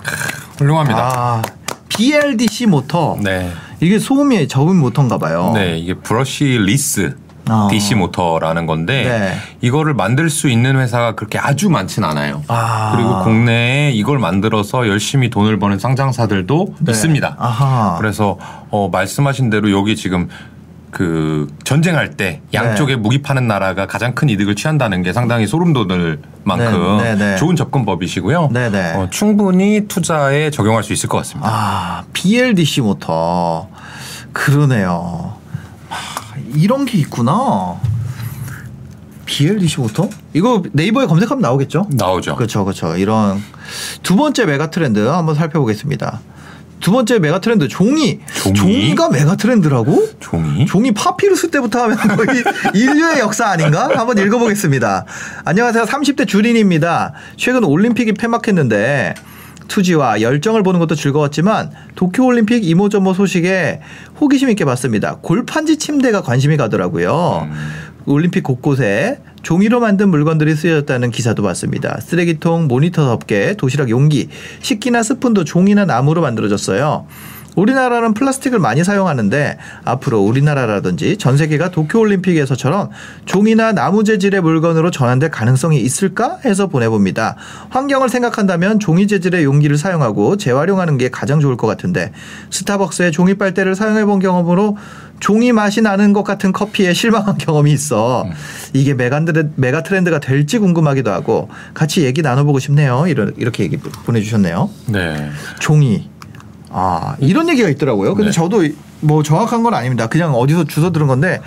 [0.58, 0.98] 훌륭합니다.
[0.98, 1.42] 아,
[1.88, 3.16] BLDC 모터.
[3.22, 3.52] 네.
[3.80, 5.52] 이게 소음이 적은 모터인가 봐요.
[5.54, 7.14] 네, 이게 brushless
[7.48, 7.68] 어.
[7.70, 9.34] DC 모터라는 건데 네.
[9.60, 12.42] 이거를 만들 수 있는 회사가 그렇게 아주 많진 않아요.
[12.48, 12.92] 아.
[12.94, 16.92] 그리고 국내에 이걸 만들어서 열심히 돈을 버는 상장사들도 네.
[16.92, 17.36] 있습니다.
[17.38, 17.96] 아하.
[17.98, 18.38] 그래서
[18.70, 20.28] 어, 말씀하신 대로 여기 지금
[20.92, 26.20] 그 전쟁할 때 양쪽에 무기 파는 나라가 가장 큰 이득을 취한다는 게 상당히 소름 돋을
[26.44, 27.36] 만큼 네, 네, 네.
[27.36, 28.50] 좋은 접근법이시고요.
[28.52, 28.92] 네, 네.
[28.92, 31.48] 어, 충분히 투자에 적용할 수 있을 것 같습니다.
[31.50, 33.68] 아, BLDC 모터.
[34.34, 35.32] 그러네요.
[35.88, 37.80] 하, 이런 게 있구나.
[39.24, 40.10] BLDC 모터?
[40.34, 41.86] 이거 네이버에 검색하면 나오겠죠?
[41.90, 42.36] 나오죠.
[42.36, 42.98] 그렇죠, 그렇죠.
[42.98, 43.42] 이런
[44.02, 46.20] 두 번째 메가 트렌드 한번 살펴보겠습니다.
[46.82, 48.18] 두 번째 메가 트렌드 종이.
[48.54, 48.94] 종이?
[48.96, 50.08] 가 메가 트렌드라고?
[50.18, 50.66] 종이?
[50.66, 52.42] 종이 파피루스 때부터 하면 거의
[52.74, 53.88] 인류의 역사 아닌가?
[53.96, 55.06] 한번 읽어보겠습니다.
[55.44, 55.84] 안녕하세요.
[55.84, 57.14] 30대 주린입니다.
[57.36, 59.14] 최근 올림픽이 폐막했는데
[59.68, 63.80] 투지와 열정을 보는 것도 즐거웠지만 도쿄올림픽 이모저모 소식에
[64.20, 65.18] 호기심 있게 봤습니다.
[65.22, 67.48] 골판지 침대가 관심이 가더라고요.
[68.06, 72.00] 올림픽 곳곳에 종이로 만든 물건들이 쓰여졌다는 기사도 봤습니다.
[72.00, 74.28] 쓰레기통, 모니터 덮개, 도시락 용기,
[74.60, 77.06] 식기나 스푼도 종이나 나무로 만들어졌어요.
[77.56, 82.90] 우리나라는 플라스틱을 많이 사용하는데 앞으로 우리나라라든지 전 세계가 도쿄올림픽에서처럼
[83.24, 87.36] 종이나 나무 재질의 물건으로 전환될 가능성이 있을까 해서 보내봅니다.
[87.70, 92.12] 환경을 생각한다면 종이 재질의 용기를 사용하고 재활용하는 게 가장 좋을 것 같은데
[92.50, 94.76] 스타벅스의 종이 빨대를 사용해 본 경험으로
[95.20, 98.26] 종이 맛이 나는 것 같은 커피에 실망한 경험이 있어
[98.72, 103.06] 이게 메간드레, 메가 트렌드가 될지 궁금하기도 하고 같이 얘기 나눠보고 싶네요.
[103.06, 104.68] 이런 이렇게 얘기 보내주셨네요.
[104.86, 105.30] 네.
[105.60, 106.11] 종이.
[106.72, 108.14] 아, 이런 얘기가 있더라고요.
[108.14, 108.32] 근데 네.
[108.32, 108.64] 저도
[109.00, 110.06] 뭐 정확한 건 아닙니다.
[110.06, 111.40] 그냥 어디서 주워 들은 건데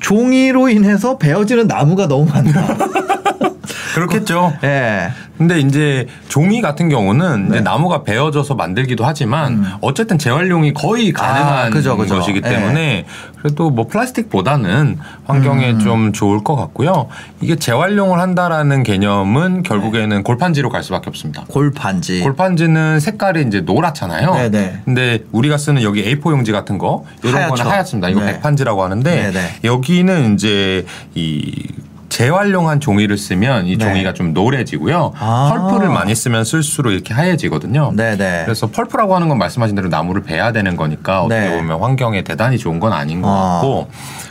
[0.00, 2.76] 종이로 인해서 베어지는 나무가 너무 많다.
[3.94, 4.52] 그렇겠죠.
[4.64, 5.10] 예.
[5.38, 7.54] 근데 이제 종이 같은 경우는 네.
[7.56, 12.16] 이제 나무가 베어져서 만들기도 하지만 어쨌든 재활용이 거의 가능한 아, 그죠, 그죠.
[12.16, 12.48] 것이기 예.
[12.48, 13.06] 때문에
[13.40, 15.78] 그래도 뭐 플라스틱보다는 환경에 음.
[15.78, 17.08] 좀 좋을 것 같고요.
[17.40, 20.22] 이게 재활용을 한다라는 개념은 결국에는 네.
[20.22, 21.44] 골판지로 갈 수밖에 없습니다.
[21.48, 22.20] 골판지.
[22.20, 24.34] 골판지는 색깔이 이제 노랗잖아요.
[24.34, 24.82] 네네.
[24.84, 27.54] 근데 우리가 쓰는 여기 A4 용지 같은 거 이런 하얗죠.
[27.54, 28.08] 거는 하얗습니다.
[28.10, 28.32] 이거 네.
[28.34, 29.60] 백판지라고 하는데 네네.
[29.64, 30.84] 여기는 이제
[31.14, 31.66] 이
[32.20, 33.84] 재활용한 종이를 쓰면 이 네.
[33.84, 35.14] 종이가 좀 노래지고요.
[35.18, 35.54] 아.
[35.54, 37.92] 펄프를 많이 쓰면 쓸수록 이렇게 하얘지거든요.
[37.96, 38.42] 네네.
[38.44, 41.56] 그래서 펄프라고 하는 건 말씀하신 대로 나무를 베야 되는 거니까 어떻게 네.
[41.56, 43.52] 보면 환경에 대단히 좋은 건 아닌 것 아.
[43.54, 43.88] 같고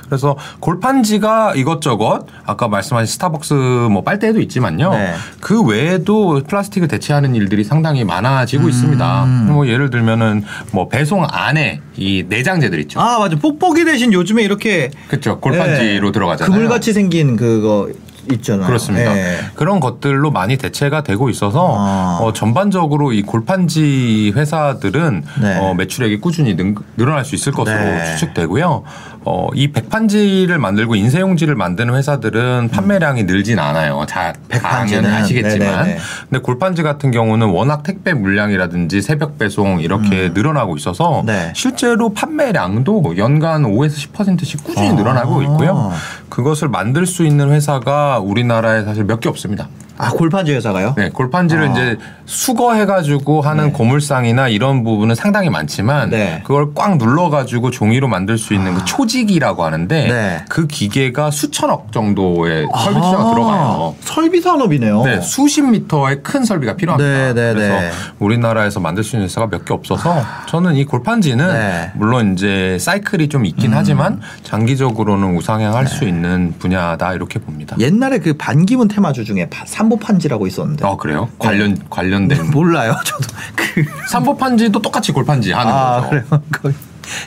[0.09, 4.91] 그래서 골판지가 이것저것 아까 말씀하신 스타벅스 뭐 빨대도 있지만요.
[4.91, 5.13] 네.
[5.39, 8.69] 그 외에도 플라스틱을 대체하는 일들이 상당히 많아지고 음.
[8.69, 9.25] 있습니다.
[9.47, 12.99] 뭐 예를 들면은 뭐 배송 안에 이 내장재들 있죠.
[12.99, 13.35] 아, 맞아.
[13.35, 15.39] 뽁뽁이 대신 요즘에 이렇게 그렇죠.
[15.39, 16.11] 골판지로 예.
[16.11, 16.51] 들어가잖아요.
[16.51, 17.89] 그물같이 생긴 그거
[18.31, 18.67] 있잖아요.
[18.67, 19.15] 그렇습니다.
[19.15, 19.39] 예.
[19.55, 22.19] 그런 것들로 많이 대체가 되고 있어서 아.
[22.21, 25.57] 어, 전반적으로 이 골판지 회사들은 네.
[25.57, 28.05] 어, 매출액이 꾸준히 능, 늘어날 수 있을 것으로 네.
[28.05, 28.83] 추측되고요.
[29.25, 34.05] 어, 이 백판지를 만들고 인쇄용지를 만드는 회사들은 판매량이 늘진 않아요.
[34.09, 35.11] 다 백판지는.
[35.13, 35.83] 아시겠지만.
[35.83, 35.97] 네네네.
[36.29, 41.25] 근데 골판지 같은 경우는 워낙 택배 물량이라든지 새벽 배송 이렇게 늘어나고 있어서 음.
[41.25, 41.51] 네.
[41.55, 44.93] 실제로 판매량도 연간 5에서 10%씩 꾸준히 아.
[44.93, 45.91] 늘어나고 있고요.
[46.29, 49.67] 그것을 만들 수 있는 회사가 우리나라에 사실 몇 개 없습니다.
[50.01, 50.93] 아, 골판지 회사가요?
[50.97, 51.71] 네, 골판지를 아.
[51.71, 53.71] 이제 수거해가지고 하는 네.
[53.71, 56.41] 고물상이나 이런 부분은 상당히 많지만 네.
[56.45, 60.45] 그걸 꽉 눌러가지고 종이로 만들 수 있는 그 초직이라고 하는데 네.
[60.49, 63.95] 그 기계가 수천억 정도의 설비 투자가 아, 들어가요.
[64.01, 65.03] 설비 산업이네요.
[65.03, 67.09] 네, 수십 미터의 큰 설비가 필요합니다.
[67.09, 67.91] 네, 네, 그래서 네.
[68.19, 71.91] 우리나라에서 만들 수 있는 회사가 몇 개 없어서 저는 이 골판지는 네.
[71.95, 77.75] 물론 이제 사이클이 좀 있긴 하지만 장기적으로는 우상향할 수 있는 분야다 이렇게 봅니다.
[77.79, 80.85] 옛날에 그 반기문 테마주 중에 파- 삼보판지라고 있었는데.
[80.85, 81.29] 아 그래요?
[81.39, 82.95] 관련 관련된 몰라요.
[83.03, 86.09] 저도 그 삼보판지도 똑같이 골판지 하는 아, 거죠.
[86.09, 86.43] 그래요.
[86.51, 86.75] 그-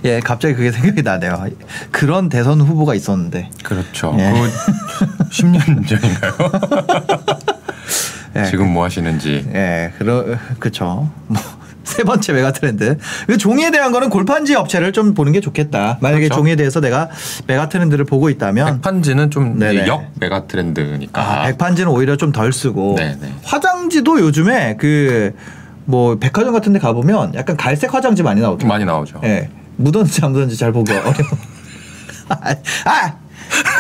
[0.05, 1.45] 예, 갑자기 그게 생각이 나네요.
[1.91, 3.51] 그런 대선 후보가 있었는데.
[3.65, 4.15] 그렇죠.
[4.17, 4.31] 예.
[4.33, 6.33] 그 10년 전인가요?
[8.37, 9.45] 예, 지금 뭐 하시는지.
[9.53, 10.25] 예, 그러
[10.61, 11.11] 그쵸.
[11.27, 11.43] 뭐.
[11.93, 12.97] 세 번째 메가 트렌드.
[13.27, 15.99] 그 종이에 대한 거는 골판지 업체를 좀 보는 게 좋겠다.
[16.01, 16.41] 만약에 그렇죠.
[16.41, 17.09] 종이에 대해서 내가
[17.47, 19.61] 메가 트렌드를 보고 있다면 백판지는 좀.
[19.87, 21.21] 역 메가 트렌드니까.
[21.21, 23.35] 아, 백판지는 오히려 좀 덜 쓰고 네네.
[23.45, 25.33] 화장지도 요즘에 그
[25.85, 28.69] 뭐 백화점 같은 데 가보면 약간 갈색 화장지 많이 나오더라고요.
[28.69, 29.21] 많이 나오죠.
[29.25, 29.49] 예.
[29.77, 31.13] 묻었는지 안 묻었는지 잘 보기 어려워.
[32.29, 33.15] 아, 아!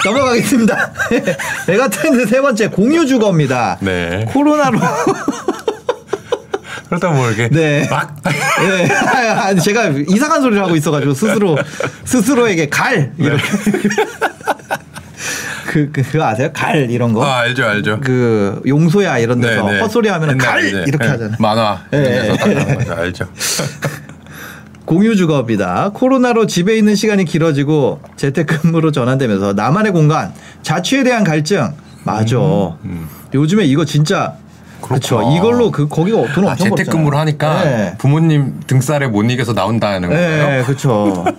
[0.05, 0.93] 넘어가겠습니다.
[1.69, 3.79] 메가 트렌드 세 번째 공유 주거입니다.
[3.81, 4.27] 네.
[4.31, 4.79] 코로나로
[6.93, 7.89] 그러다 뭐 이렇게 네.
[7.89, 8.93] 막 네.
[8.93, 11.57] 아니, 제가 이상한 소리를 하고 있어가지고 스스로
[12.05, 13.43] 스스로에게 갈 이렇게
[15.69, 16.51] 그, 그 그거 아세요?
[16.53, 17.25] 갈 이런 거.
[17.25, 18.01] 아, 알죠, 알죠.
[18.03, 19.81] 그 용소야 이런 데서 네, 네.
[19.81, 21.37] 헛소리 하면 갈 이제, 이렇게 네, 하잖아요.
[21.39, 22.37] 만화 네.
[22.37, 22.93] 데서.
[22.95, 23.27] 알죠.
[24.85, 25.93] 공유 주거입니다.
[25.95, 31.73] 코로나로 집에 있는 시간이 길어지고 재택근무로 전환되면서 나만의 공간, 자취에 대한 갈증.
[32.05, 32.37] 맞아.
[33.33, 34.35] 요즘에 이거 진짜
[34.83, 35.23] 그렇죠.
[35.37, 36.75] 이걸로 그 거기가 돈 아, 엄청.
[36.77, 37.95] 재택근무를 하니까 네.
[37.99, 40.47] 부모님 등쌀에 못 이겨서 나온다는 거예요.
[40.49, 41.25] 네, 그렇죠.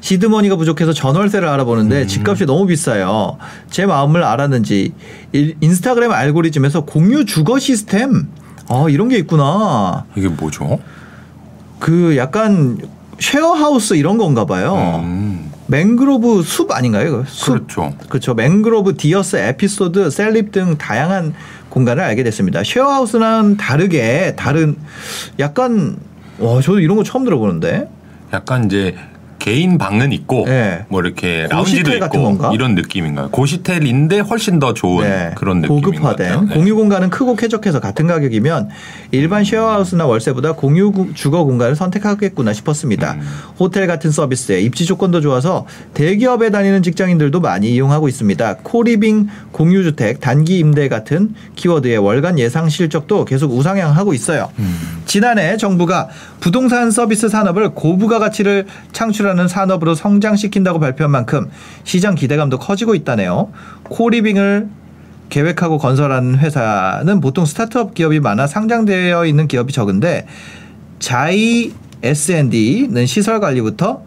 [0.00, 2.06] seed money가 부족해서 전월세를 알아보는데 음.
[2.06, 3.36] 집값이 너무 비싸요.
[3.70, 4.94] 제 마음을 알았는지
[5.32, 8.28] 일- 인스타그램 알고리즘에서 공유 주거 시스템
[8.68, 10.04] 아 이런 게 있구나.
[10.16, 10.78] 이게 뭐죠?
[11.78, 12.78] 그 약간
[13.18, 15.00] 쉐어하우스 이런 건가 봐요.
[15.04, 15.27] 음,
[15.68, 17.08] 맹그로브 숲 아닌가요?
[17.08, 17.24] 이거?
[17.26, 17.52] 숲.
[17.52, 17.94] 그렇죠.
[18.08, 18.34] 그렇죠.
[18.34, 21.34] 맹그로브 디어스 에피소드 셀립 등 다양한
[21.68, 22.62] 공간을 알게 됐습니다.
[22.64, 24.76] 쉐어하우스는 다르게 다른
[25.38, 25.96] 약간
[26.38, 27.88] 와, 저도 이런 거 처음 들어보는데.
[28.32, 28.94] 약간 이제
[29.48, 30.84] 개인 방은 있고 네.
[30.88, 32.50] 뭐 이렇게 라운지도 같은 있고 건가?
[32.52, 33.30] 이런 느낌인가요?
[33.30, 36.46] 고시텔인데 훨씬 더 좋은 네, 그런 느낌인 것 고급화된.
[36.48, 36.54] 네.
[36.54, 38.68] 공유 공간은 크고 쾌적해서 같은 가격이면
[39.12, 43.14] 일반 쉐어하우스나 월세보다 공유 구- 주거 공간을 선택하겠구나 싶었습니다.
[43.14, 43.20] 음.
[43.58, 48.56] 호텔 같은 서비스에 입지 조건도 좋아서 대기업에 다니는 직장인들도 많이 이용하고 있습니다.
[48.62, 54.50] co-living 공유주택 단기 임대 같은 키워드의 월간 예상 실적도 계속 우상향하고 있어요.
[54.58, 54.76] 음.
[55.08, 61.50] 지난해 정부가 부동산 서비스 산업을 고부가 가치를 창출하는 산업으로 성장시킨다고 발표한 만큼
[61.82, 63.50] 시장 기대감도 커지고 있다네요.
[63.84, 64.68] 코리빙을
[65.30, 70.26] 계획하고 건설하는 회사는 보통 스타트업 기업이 많아 상장되어 있는 기업이 적은데
[70.98, 74.02] 자이 S&D는 시설 관리부터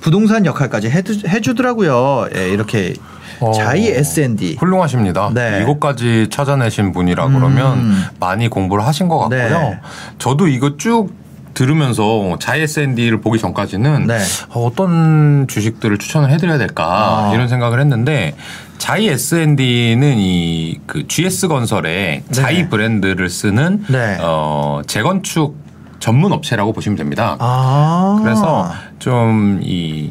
[0.00, 2.28] 부동산 역할까지 해주, 해주더라고요.
[2.36, 2.92] 예, 이렇게
[3.40, 4.56] 어, 자이 S&D.
[4.58, 5.30] 훌륭하십니다.
[5.34, 5.60] 네.
[5.62, 8.04] 이것까지 찾아내신 분이라 그러면 음.
[8.20, 9.38] 많이 공부를 하신 것 같고요.
[9.58, 9.78] 네.
[10.18, 11.10] 저도 이거 쭉
[11.54, 14.18] 들으면서 자이 S&D를 보기 전까지는 네.
[14.50, 17.34] 어, 어떤 주식들을 추천을 해드려야 될까 아.
[17.34, 18.34] 이런 생각을 했는데
[18.78, 24.18] 자이 S&D는 이 그 GS 건설의 자이 브랜드를 쓰는 네.
[24.20, 25.56] 어, 재건축
[26.00, 27.36] 전문 업체라고 보시면 됩니다.
[27.38, 28.18] 아.
[28.22, 30.10] 그래서 좀이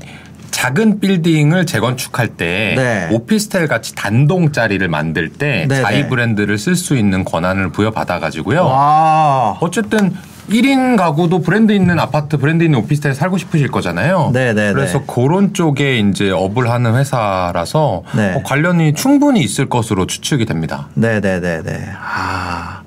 [0.53, 3.09] 작은 빌딩을 재건축할 때 네.
[3.11, 6.07] 오피스텔 같이 단동짜리를 만들 때 네, 자이 네.
[6.07, 8.63] 브랜드를 쓸 수 있는 권한을 부여받아 가지고요.
[8.63, 9.57] 와.
[9.59, 10.13] 어쨌든
[10.49, 14.29] 1인 가구도 브랜드 있는 아파트, 브랜드 있는 오피스텔에 살고 싶으실 거잖아요.
[14.31, 15.05] 네, 네, 그래서 네.
[15.07, 18.35] 그런 쪽에 이제 업을 하는 회사라서 네.
[18.35, 20.87] 어, 관련이 충분히 있을 것으로 추측이 됩니다.
[20.93, 21.89] 네네네네.
[21.99, 22.81] 아.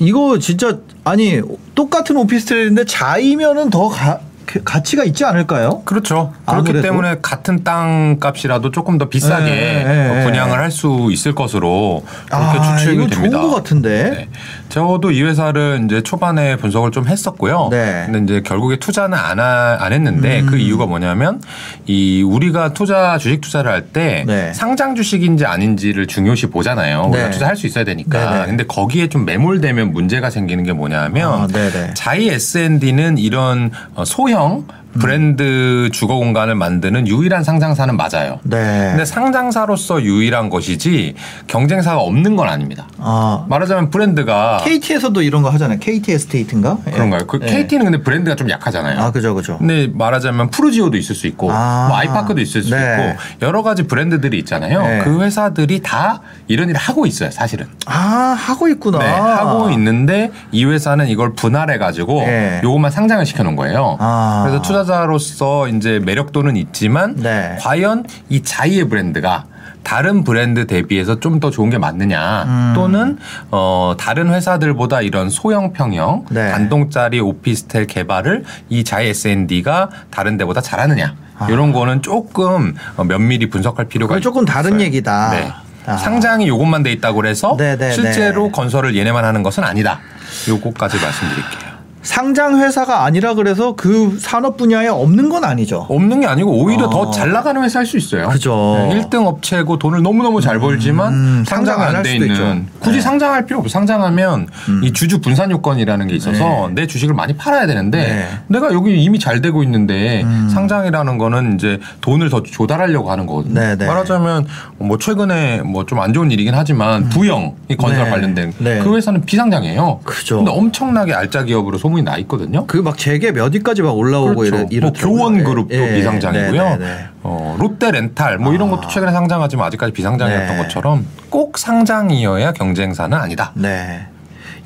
[0.00, 1.40] 이거 진짜 아니
[1.74, 4.33] 똑같은 오피스텔인데 자이면은 더 가, 그
[4.64, 5.82] 가치가 있지 않을까요?
[5.84, 6.32] 그렇죠.
[6.46, 6.82] 그렇기 아무래도.
[6.82, 10.24] 때문에 같은 땅 값이라도 조금 더 비싸게 네, 네, 네.
[10.24, 13.38] 분양을 할 수 있을 것으로 그렇게 아, 추측이 됩니다.
[13.38, 14.10] 좋은 것 같은데.
[14.10, 14.28] 네.
[14.70, 17.68] 저도 이 회사를 이제 초반에 분석을 좀 했었고요.
[17.70, 18.02] 네.
[18.06, 20.46] 근데 이제 결국에 투자는 안, 하- 안 했는데 음.
[20.46, 21.40] 그 이유가 뭐냐면
[21.86, 24.52] 이 우리가 투자 주식 투자를 할때 네.
[24.52, 27.02] 상장 주식인지 아닌지를 중요시 보잖아요.
[27.10, 27.30] 우리가 네.
[27.30, 28.30] 투자할 수 있어야 되니까.
[28.32, 28.46] 네, 네.
[28.46, 31.94] 근데 거기에 좀 매몰되면 문제가 생기는 게 뭐냐면 아, 네네.
[31.94, 38.40] 자이 S&D는 이런 어, 소형 wrong, 브랜드 주거 공간을 만드는 유일한 상장사는 맞아요.
[38.42, 38.88] 네.
[38.90, 41.14] 근데 상장사로서 유일한 것이지
[41.46, 42.86] 경쟁사가 없는 건 아닙니다.
[42.98, 43.44] 아.
[43.48, 45.78] 말하자면 브랜드가 KT에서도 이런 거 하잖아요.
[45.78, 46.78] KT 에스테이트인가?
[46.86, 46.90] 예.
[46.92, 47.26] 그런가요?
[47.26, 47.46] 그 네.
[47.46, 49.00] KT는 근데 브랜드가 좀 약하잖아요.
[49.00, 49.58] 아, 그죠, 그죠.
[49.58, 51.86] 근데 말하자면 푸르지오도 있을 수 있고 아.
[51.88, 52.76] 뭐 아이파크도 있을 수 네.
[52.76, 54.82] 있고 여러 가지 브랜드들이 있잖아요.
[54.82, 54.98] 네.
[55.04, 57.66] 그 회사들이 다 이런 일을 하고 있어요, 사실은.
[57.86, 58.98] 아, 하고 있구나.
[58.98, 62.60] 네, 하고 있는데 이 회사는 이걸 분할해 가지고 네.
[62.62, 63.96] 요것만 상장을 시켜 놓은 거예요.
[64.00, 64.44] 아.
[64.46, 67.56] 그래서 투자 자로서 이제 매력도는 있지만 네.
[67.60, 69.44] 과연 이 자이의 브랜드가
[69.82, 72.72] 다른 브랜드 대비해서 좀 더 좋은 게 맞느냐 음.
[72.74, 73.18] 또는
[73.50, 76.50] 어 다른 회사들보다 이런 소형 평형 네.
[76.50, 81.46] 단동짜리 오피스텔 개발을 이 자이 S&D가 다른 데보다 잘하느냐 아.
[81.50, 84.86] 이런 거는 조금 어, 면밀히 분석할 필요가 조금 다른 있어요.
[84.86, 85.30] 얘기다.
[85.32, 85.52] 네.
[85.86, 85.96] 아.
[85.98, 88.52] 상장이 요것만 돼 있다고 그래서 네, 네, 실제로 네.
[88.52, 90.00] 건설을 얘네만 하는 것은 아니다.
[90.48, 91.73] 요거까지 말씀드릴게요.
[92.04, 95.86] 상장 회사가 아니라 그래서 그 산업 분야에 없는 건 아니죠.
[95.88, 96.90] 없는 게 아니고 오히려 어.
[96.90, 98.28] 더잘 나가는 회사일 수 있어요.
[98.28, 98.86] 그죠.
[98.90, 102.70] 네, 1등 업체고 돈을 너무너무 잘 벌지만 음, 상장 상장 안할 안돼 수도 있는 있죠.
[102.80, 103.00] 굳이 네.
[103.00, 103.70] 상장할 필요 없어.
[103.70, 104.48] 상장하면
[104.82, 108.28] 이 주주 분산 요건이라는 게 있어서 내 주식을 많이 팔아야 되는데 네.
[108.48, 110.48] 내가 여기 이미 잘 되고 있는데 음.
[110.52, 113.58] 상장이라는 거는 이제 돈을 더 조달하려고 하는 거거든요.
[113.58, 113.86] 네, 네.
[113.86, 114.46] 말하자면
[114.78, 118.10] 뭐 최근에 뭐 좀 안 좋은 일이긴 하지만 부영 이 건설 네.
[118.10, 118.80] 관련된 네.
[118.80, 120.00] 그 회사는 비상장이에요.
[120.04, 120.36] 그죠.
[120.36, 122.66] 근데 엄청나게 알짜 기업으로 소문 이나 있거든요.
[122.66, 124.46] 그 막 재계 몇 위까지 막 올라오고 그렇죠.
[124.48, 125.16] 이러, 뭐 이렇더라고요.
[125.16, 126.62] 교원 그룹도 예, 비상장이고요.
[126.62, 127.06] 네, 네, 네.
[127.22, 128.76] 어, 롯데 렌탈 뭐 이런 아.
[128.76, 130.62] 것도 최근에 상장하지만 아직까지 비상장이었던 네.
[130.62, 133.52] 것처럼 꼭 상장이어야 경쟁사는 아니다.
[133.54, 134.06] 네.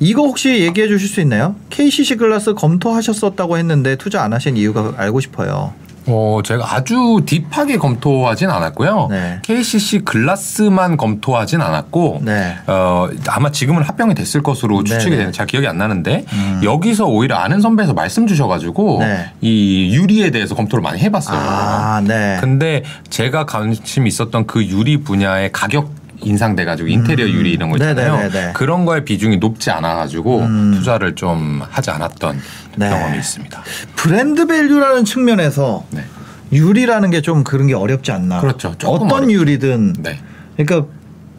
[0.01, 1.55] 이거 혹시 얘기해 주실 수 있나요?
[1.69, 5.73] KCC 글라스 검토하셨었다고 했는데 투자 안 하신 이유가 알고 싶어요.
[6.09, 9.07] 어, 제가 아주 딥하게 검토하진 않았고요.
[9.09, 9.39] 네.
[9.43, 12.57] KCC 글라스만 검토하진 않았고, 네.
[12.67, 15.17] 어, 아마 지금은 합병이 됐을 것으로 추측이 네네.
[15.17, 16.61] 되는 잘 기억이 안 나는데, 음.
[16.63, 19.31] 여기서 오히려 아는 선배에서 말씀 주셔가지고, 네.
[19.41, 21.39] 이 유리에 대해서 검토를 많이 해봤어요.
[21.39, 22.37] 아, 네.
[22.41, 28.13] 근데 제가 관심 있었던 그 유리 분야의 가격 인상돼 가지고 인테리어 유리 이런 거 있잖아요.
[28.13, 28.17] 음.
[28.19, 28.53] 네네네네.
[28.53, 30.73] 그런 거의 비중이 높지 않아 가지고 음.
[30.75, 32.39] 투자를 좀 하지 않았던
[32.77, 32.89] 네.
[32.89, 33.61] 경험이 있습니다.
[33.95, 36.03] 브랜드 value라는 측면에서 네.
[36.51, 38.39] 유리라는 게 좀 그런 게 어렵지 않나.
[38.41, 38.69] 그렇죠.
[38.85, 39.31] 어떤 어렵죠.
[39.31, 39.93] 유리든.
[39.99, 40.19] 네.
[40.57, 40.89] 그러니까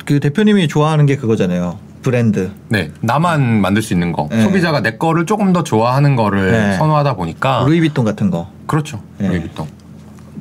[0.05, 1.79] 그 대표님이 좋아하는 게 그거잖아요.
[2.03, 2.51] 브랜드.
[2.69, 2.91] 네.
[3.01, 4.29] 나만 만들 수 있는 거.
[4.31, 4.43] 네.
[4.43, 6.77] 소비자가 내 거를 조금 더 좋아하는 거를 네.
[6.79, 8.51] 선호하다 보니까 루이비통 같은 거.
[8.67, 9.03] 그렇죠.
[9.19, 9.29] 네.
[9.29, 9.67] 루이비통.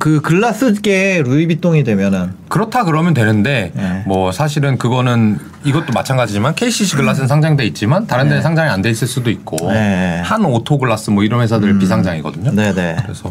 [0.00, 4.02] 그 글라스계 루이비통이 되면은 그렇다 그러면 되는데 네.
[4.06, 9.06] 뭐 사실은 그거는 이것도 마찬가지지만 KCC 글라스는 상장돼 있지만 다른 데는 상장이 안 돼 있을
[9.06, 10.22] 수도 있고 네.
[10.24, 12.52] 한 오토 글라스 뭐 이런 회사들 비상장이거든요.
[12.52, 12.96] 네네.
[13.02, 13.28] 그래서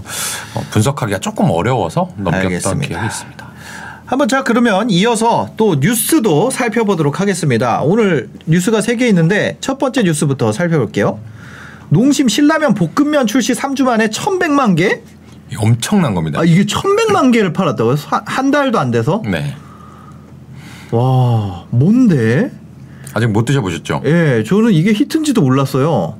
[0.53, 2.87] 어, 분석하기가 조금 어려워서 넘겼던 알겠습니다.
[2.87, 3.49] 기억이 있습니다.
[4.05, 7.81] 한번 자 그러면 이어서 또 뉴스도 살펴보도록 하겠습니다.
[7.81, 11.19] 오늘 뉴스가 세 개 있는데 첫 번째 뉴스부터 살펴볼게요.
[11.89, 15.01] 농심 신라면 볶음면 출시 3주 만에 1,100만 개?
[15.57, 16.39] 엄청난 겁니다.
[16.39, 17.95] 아 이게 1,100만 개를 팔았다고요?
[18.07, 19.21] 한- 한 달도 안 돼서?
[19.25, 19.55] 네.
[20.91, 22.51] 와 뭔데?
[23.13, 24.01] 아직 못 드셔보셨죠?
[24.05, 26.15] 예, 저는 이게 히트인지도 몰랐어요.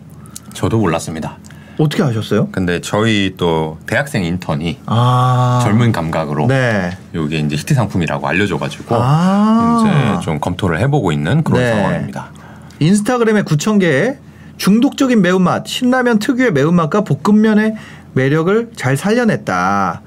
[0.53, 1.37] 저도 몰랐습니다.
[1.77, 2.49] 어떻게 아셨어요?
[2.51, 6.97] 근데 저희 또 대학생 인턴이 아 젊은 감각으로 네.
[7.13, 9.81] 이게 이제 히트 상품이라고 알려줘가지고 아.
[10.17, 11.71] 이제 좀 검토를 해보고 있는 그런 네.
[11.73, 12.31] 상황입니다.
[12.79, 14.17] 인스타그램에 9천 개의
[14.57, 17.75] 중독적인 매운맛, 신라면 특유의 매운맛과 볶음면의
[18.13, 20.01] 매력을 잘 살려냈다.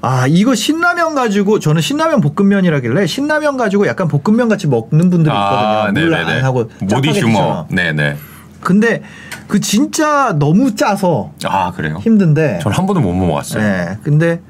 [0.00, 5.92] 아, 이거 신라면 가지고 저는 신라면 볶음면이라길래 신라면 가지고 약간 볶음면 같이 먹는 분들이 있거든요.
[6.06, 7.34] 물 안 하고 모디 휴머.
[7.34, 7.66] 처럼.
[7.70, 8.16] 네네.
[8.60, 9.02] 근데
[9.46, 11.98] 그 진짜 너무 짜서 아 그래요?
[12.02, 12.58] 힘든데.
[12.62, 13.62] 전 한 번도 못 먹어봤어요.
[13.62, 13.98] 네.
[14.02, 14.40] 근데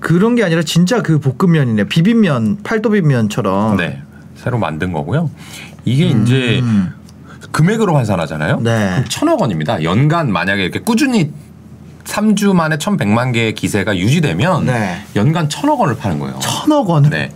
[0.00, 1.84] 그런 게 아니라 진짜 그 볶음면이네.
[1.84, 3.76] 비빔면, 팔도비빔면처럼.
[3.76, 4.02] 네.
[4.36, 5.30] 새로 만든 거고요.
[5.84, 6.92] 이게 이제 음.
[7.50, 8.60] 금액으로 환산하잖아요.
[8.60, 9.04] 네.
[9.08, 9.82] 천억 원입니다.
[9.82, 11.32] 연간 만약에 이렇게 꾸준히
[12.06, 14.96] 3주 만에 1,100만 개의 기세가 유지되면 네.
[15.16, 16.38] 연간 천억 원을 파는 거예요.
[16.40, 17.10] 천억 원을.
[17.10, 17.30] 네.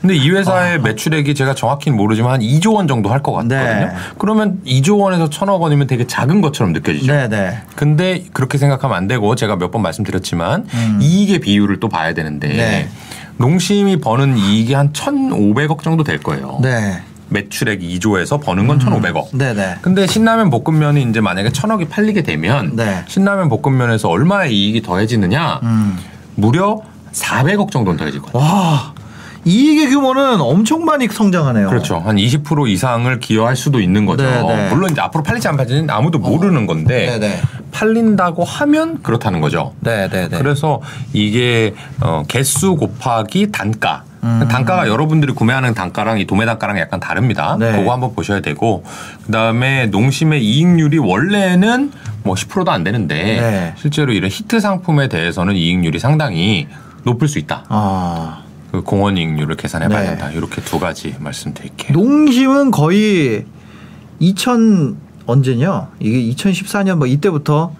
[0.00, 3.58] 근데 이 회사의 매출액이 제가 정확히는 모르지만 한 2조 원 정도 할 것 같거든요.
[3.86, 3.90] 네.
[4.18, 7.10] 그러면 2조 원에서 천억 원이면 되게 작은 것처럼 느껴지죠.
[7.10, 7.58] 네, 네.
[7.74, 10.66] 근데 그렇게 생각하면 안 되고 제가 몇 번 말씀드렸지만
[11.00, 12.56] 이익의 비율을 또 봐야 되는데 음.
[12.56, 12.88] 네.
[13.38, 16.58] 농심이 버는 이익이 한 1,500억 정도 될 거예요.
[16.62, 17.00] 네.
[17.28, 19.28] 매출액 2조에서 버는 건 1,500억.
[19.32, 19.76] 네, 네.
[19.82, 23.04] 근데 신라면 볶음면이 이제 만약에 천억이 팔리게 되면 네.
[23.06, 25.60] 신라면 볶음면에서 얼마의 이익이 더해지느냐?
[25.62, 25.98] 음.
[26.36, 26.80] 무려
[27.12, 28.44] 400억 정도는 더해질 거예요.
[28.46, 28.94] 와,
[29.44, 31.68] 이익의 규모는 엄청 많이 성장하네요.
[31.68, 31.98] 그렇죠.
[31.98, 34.24] 한 20% 이상을 기여할 수도 있는 거죠.
[34.24, 34.70] 네, 네.
[34.70, 37.40] 물론 이제 앞으로 팔릴지 안 팔릴지는 아무도 모르는 건데 네, 네.
[37.70, 39.74] 팔린다고 하면 그렇다는 거죠.
[39.80, 40.38] 네, 네, 네.
[40.38, 40.80] 그래서
[41.12, 44.04] 이게 어, 개수 곱하기 단가.
[44.24, 44.48] 음.
[44.48, 47.56] 단가가 여러분들이 구매하는 단가랑 이 도매 단가랑 약간 다릅니다.
[47.58, 47.72] 네.
[47.72, 48.82] 그거 한번 보셔야 되고
[49.26, 53.74] 그다음에 농심의 이익률이 원래는 뭐 10%도 안 되는데 네.
[53.76, 56.66] 실제로 이런 히트 상품에 대해서는 이익률이 상당히
[57.04, 57.64] 높을 수 있다.
[57.68, 60.06] 아, 그 공원 이익률을 계산해 봐야 네.
[60.10, 60.30] 된다.
[60.30, 61.92] 이렇게 두 가지 말씀드릴게요.
[61.92, 63.44] 농심은 거의
[64.20, 64.96] 2000
[65.26, 65.88] 언제냐?
[66.00, 67.74] 이게 2014년 뭐 이때부터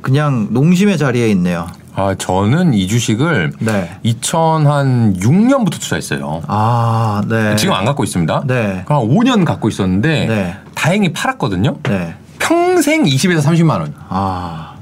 [0.00, 1.66] 그냥 농심의 자리에 있네요.
[1.94, 3.98] 아, 저는 이 주식을 네.
[4.04, 6.42] 2006년부터 투자했어요.
[6.46, 7.56] 아, 네.
[7.56, 8.44] 지금 안 갖고 있습니다.
[8.46, 8.84] 네.
[8.86, 10.56] 한 5년 갖고 있었는데 네.
[10.74, 11.78] 다행히 팔았거든요.
[11.82, 12.14] 네.
[12.38, 13.94] 평생 20에서 30만 원.
[14.08, 14.74] 아,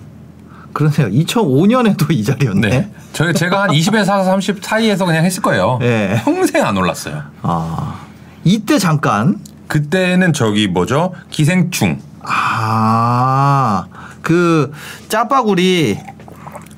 [0.73, 1.09] 그러네요.
[1.09, 2.69] 2005년에도 이 자리였네.
[2.69, 2.93] 네.
[3.13, 5.79] 저 제가 한 20에서 30 사이에서 그냥 했을 거예요.
[5.81, 6.21] 네.
[6.25, 7.23] 평생 안 올랐어요.
[7.43, 8.01] 아,
[8.45, 11.13] 이때 잠깐 그때는 저기 뭐죠?
[11.31, 11.99] 기생충.
[12.23, 13.87] 아,
[14.23, 14.73] 그
[15.09, 15.99] 짜파구리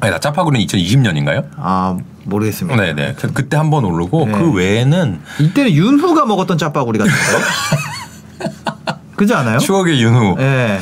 [0.00, 1.44] 아니, 나 짜파구는 2020년인가요?
[1.56, 2.80] 아 모르겠습니다.
[2.80, 3.14] 네네.
[3.18, 4.32] 그, 그때 한 번 오르고 네.
[4.32, 7.18] 그 외에는 이때는 윤후가 먹었던 짜파구리 같은데.
[9.16, 9.58] 그지 않아요?
[9.58, 10.36] 추억의 윤후.
[10.40, 10.78] 예.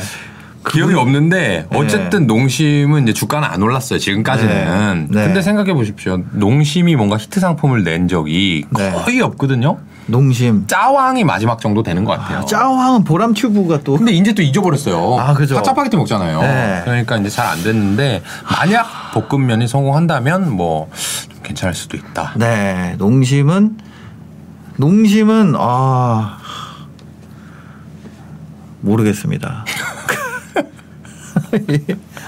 [0.69, 5.07] 기억이 그분- 없는데 어쨌든 농심은 이제 주가는 안 올랐어요 지금까지는.
[5.09, 5.19] 네.
[5.19, 5.25] 네.
[5.25, 6.21] 근데 생각해 보십시오.
[6.31, 8.91] 농심이 뭔가 히트 상품을 낸 적이 네.
[8.91, 9.77] 거의 없거든요.
[10.09, 10.65] 농심.
[10.67, 12.39] 짜왕이 마지막 정도 되는 것 같아요.
[12.39, 15.19] 아, 짜왕은 보람 튜브가 또 근데 이제 또 잊어버렸어요.
[15.19, 15.55] 아, 그죠.
[15.55, 16.41] 다 짜파게티 먹잖아요.
[16.41, 16.81] 네.
[16.85, 22.33] 그러니까 이제 잘 안 됐는데 만약 볶음면이 성공한다면 뭐좀 괜찮을 수도 있다.
[22.35, 23.77] 네, 농심은
[24.77, 26.37] 농심은 아
[28.81, 29.65] 모르겠습니다.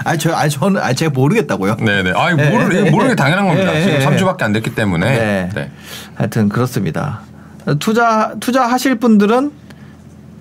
[0.04, 1.76] 아니 저 아니 저는 아니 제가 모르겠다고요.
[1.76, 2.12] 네네.
[2.16, 3.70] 아, 네, 모르, 네, 모르는 게 당연한 겁니다.
[3.72, 4.06] 네, 지금 네.
[4.06, 5.06] 3주밖에 안 됐기 때문에.
[5.18, 5.48] 네.
[5.54, 5.70] 네.
[6.16, 7.20] 하여튼 그렇습니다.
[7.78, 9.52] 투자 투자하실 분들은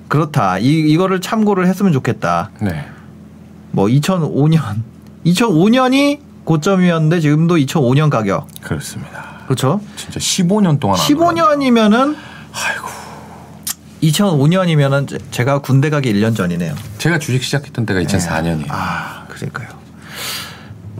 [0.07, 0.57] 그렇다.
[0.57, 2.51] 이 이거를 참고를 했으면 좋겠다.
[2.61, 2.85] 네.
[3.71, 4.81] 뭐 2005년
[5.25, 8.47] 2005년이 고점이었는데 지금도 2005년 가격.
[8.61, 9.31] 그렇습니다.
[9.45, 9.81] 그렇죠?
[9.95, 10.99] 진짜 15년 동안.
[10.99, 11.41] 안 올랐네.
[11.41, 12.15] 15년이면은
[12.53, 12.87] 아이고.
[14.03, 16.73] 2005년이면은 제가 군대 가기 1년 전이네요.
[16.97, 18.65] 제가 주식 시작했던 때가 2004년이에요.
[18.69, 19.69] 아, 그러니까요.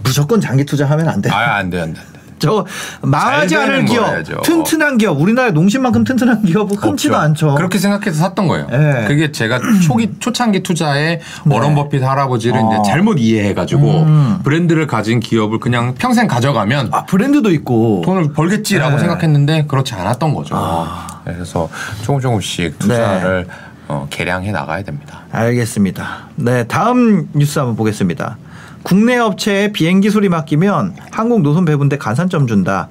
[0.03, 1.30] 무조건 장기 투자하면 안 돼.
[1.32, 1.99] 아, 안 돼, 안 돼.
[1.99, 2.19] 안 돼.
[2.41, 2.65] 저
[3.01, 4.41] 망하지 잘 않을 기업, 거야죠.
[4.43, 7.25] 튼튼한 기업, 우리나라 농심만큼 튼튼한 기업은 흔치도 없죠.
[7.25, 7.55] 않죠.
[7.55, 8.67] 그렇게 생각해서 샀던 거예요.
[8.69, 9.05] 네.
[9.07, 11.55] 그게 제가 초기 초창기 투자에 네.
[11.55, 12.69] 워런 버핏 할아버지를 어.
[12.73, 14.39] 이제 잘못 이해해가지고 음.
[14.43, 18.01] 브랜드를 가진 기업을 그냥 평생 가져가면 아 브랜드도 있고.
[18.03, 18.99] 돈을 벌겠지라고 네.
[18.99, 20.55] 생각했는데 그렇지 않았던 거죠.
[20.57, 21.21] 아.
[21.23, 21.69] 그래서
[22.01, 23.45] 조금 조금씩 투자를
[23.87, 25.21] 어, 개량해 나가야 됩니다.
[25.31, 26.29] 알겠습니다.
[26.35, 28.37] 네, 다음 뉴스 한번 보겠습니다.
[28.84, 32.89] 국내 업체에 비행기 수리 맡기면 한국 노선 배분대 가산점 준다.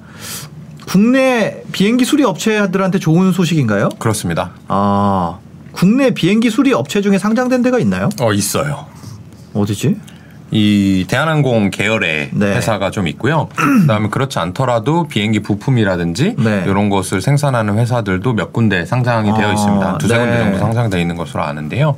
[0.87, 3.89] 국내 비행기 수리 업체들한테 좋은 소식인가요?
[3.99, 4.51] 그렇습니다.
[4.67, 5.37] 아,
[5.71, 8.09] 국내 비행기 수리 업체 중에 상장된 데가 있나요?
[8.19, 8.85] 어 있어요.
[9.53, 9.97] 어디지?
[10.53, 12.55] 이 대한항공 계열의 네.
[12.57, 13.47] 회사가 좀 있고요.
[13.55, 16.65] 그다음에 그렇지 않더라도 비행기 부품이라든지 네.
[16.67, 19.97] 이런 것을 생산하는 회사들도 몇 군데 상장이 아, 되어 있습니다.
[19.97, 20.19] 두세 네.
[20.19, 21.95] 군데 정도 상장되어 있는 것으로 아는데요.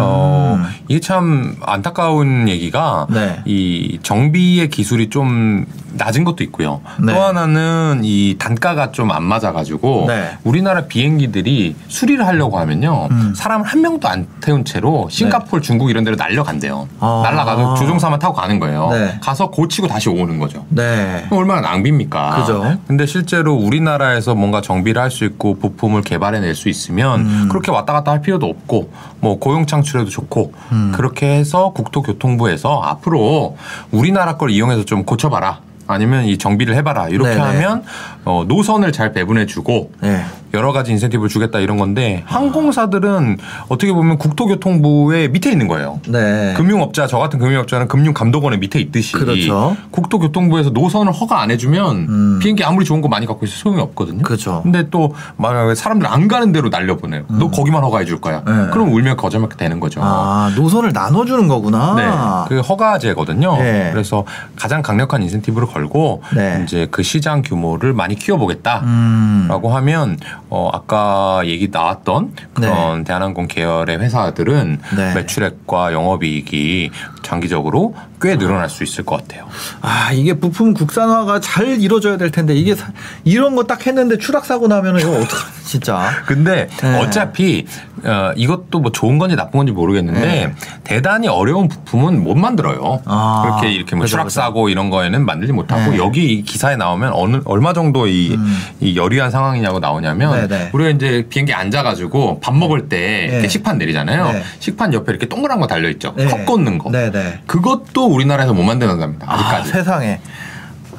[0.00, 0.66] 어, 음.
[0.88, 3.40] 이게 참 안타까운 얘기가 네.
[3.44, 6.80] 이 정비의 기술이 좀 낮은 것도 있고요.
[7.00, 7.12] 네.
[7.12, 10.38] 또 하나는 이 단가가 좀 안 맞아가지고 네.
[10.42, 13.34] 우리나라 비행기들이 수리를 하려고 하면요 음.
[13.36, 16.88] 사람 한 명도 안 태운 채로 싱가포르, 중국 이런 데로 날려간대요.
[17.00, 17.20] 아.
[17.24, 18.88] 날라가서 조종사만 타고 가는 거예요.
[18.92, 19.18] 네.
[19.22, 20.64] 가서 고치고 다시 오는 거죠.
[20.70, 21.26] 네.
[21.30, 22.36] 얼마나 낭비입니까?
[22.40, 22.78] 그죠.
[22.86, 27.48] 근데 실제로 우리나라에서 뭔가 정비를 할 수 있고 부품을 개발해낼 수 있으면 음.
[27.50, 28.90] 그렇게 왔다 갔다 할 필요도 없고
[29.20, 30.92] 뭐 고용 창 출에도 좋고 음.
[30.94, 33.56] 그렇게 해서 국토교통부에서 앞으로
[33.90, 35.60] 우리나라 걸 이용해서 좀 고쳐봐라.
[35.88, 37.40] 아니면 이 정비를 해봐라 이렇게 네네.
[37.40, 37.82] 하면
[38.24, 40.24] 어, 노선을 잘 배분해주고 네.
[40.54, 43.38] 여러 가지 인센티브를 주겠다 이런 건데 항공사들은
[43.68, 46.00] 어떻게 보면 국토교통부의 밑에 있는 거예요.
[46.08, 46.54] 네.
[46.56, 49.76] 금융업자 저 같은 금융업자는 금융감독원의 밑에 있듯이 그렇죠.
[49.90, 52.38] 국토교통부에서 노선을 허가 안 해주면 음.
[52.40, 54.22] 비행기 아무리 좋은 거 많이 갖고 있어 소용이 없거든요.
[54.22, 54.60] 그죠.
[54.62, 57.24] 근데 또 만약에 사람들 안 가는 대로 날려보내요.
[57.28, 58.42] 너 거기만 허가해 줄 거야.
[58.46, 58.64] 음.
[58.66, 58.70] 네.
[58.72, 60.00] 그럼 울면 거짓말 되는 거죠.
[60.02, 61.94] 아, 노선을 나눠주는 거구나.
[62.48, 63.56] 네, 그 허가제거든요.
[63.56, 63.90] 네.
[63.92, 64.24] 그래서
[64.56, 66.62] 가장 강력한 인센티브를 걸고 네.
[66.64, 68.80] 이제 그 시장 규모를 많이 키워보겠다.
[68.84, 69.46] 음.
[69.48, 70.16] 라고 하면
[70.54, 75.14] 어 아까 얘기 나왔던 그런 대한항공 계열의 회사들은 네.
[75.14, 76.90] 매출액과 영업이익이
[77.22, 79.46] 장기적으로 꽤 늘어날 수 있을 것 같아요.
[79.80, 82.92] 아 이게 부품 국산화가 잘 이루어져야 될 텐데 이게 사-
[83.24, 86.10] 이런 거 딱 했는데 추락 사고 나면은 이거 어떡하지 진짜.
[86.26, 87.00] 근데 네.
[87.00, 87.66] 어차피
[88.04, 90.54] 어, 이것도 뭐 좋은 건지 나쁜 건지 모르겠는데 네.
[90.84, 93.00] 대단히 어려운 부품은 못 만들어요.
[93.06, 94.40] 아, 그렇게 이렇게 뭐 그죠, 추락 그죠.
[94.40, 95.98] 사고 이런 거에는 만들지 못하고 네.
[95.98, 98.58] 여기 이 기사에 나오면 어느 얼마 정도 이, 음.
[98.80, 100.70] 이 열의한 상황이냐고 나오냐면 네, 네.
[100.72, 103.48] 우리가 이제 비행기 앉아가지고 밥 먹을 때 네.
[103.48, 104.32] 식판 내리잖아요.
[104.32, 104.42] 네.
[104.58, 106.14] 식판 옆에 이렇게 동그란 거 달려 있죠.
[106.16, 106.26] 네.
[106.26, 106.90] 컵 꽂는 거.
[106.90, 107.40] 네네.
[107.46, 109.26] 그것도 우리나라에서 못 만드는답니다.
[109.28, 109.70] 아 아직까지.
[109.70, 110.20] 세상에.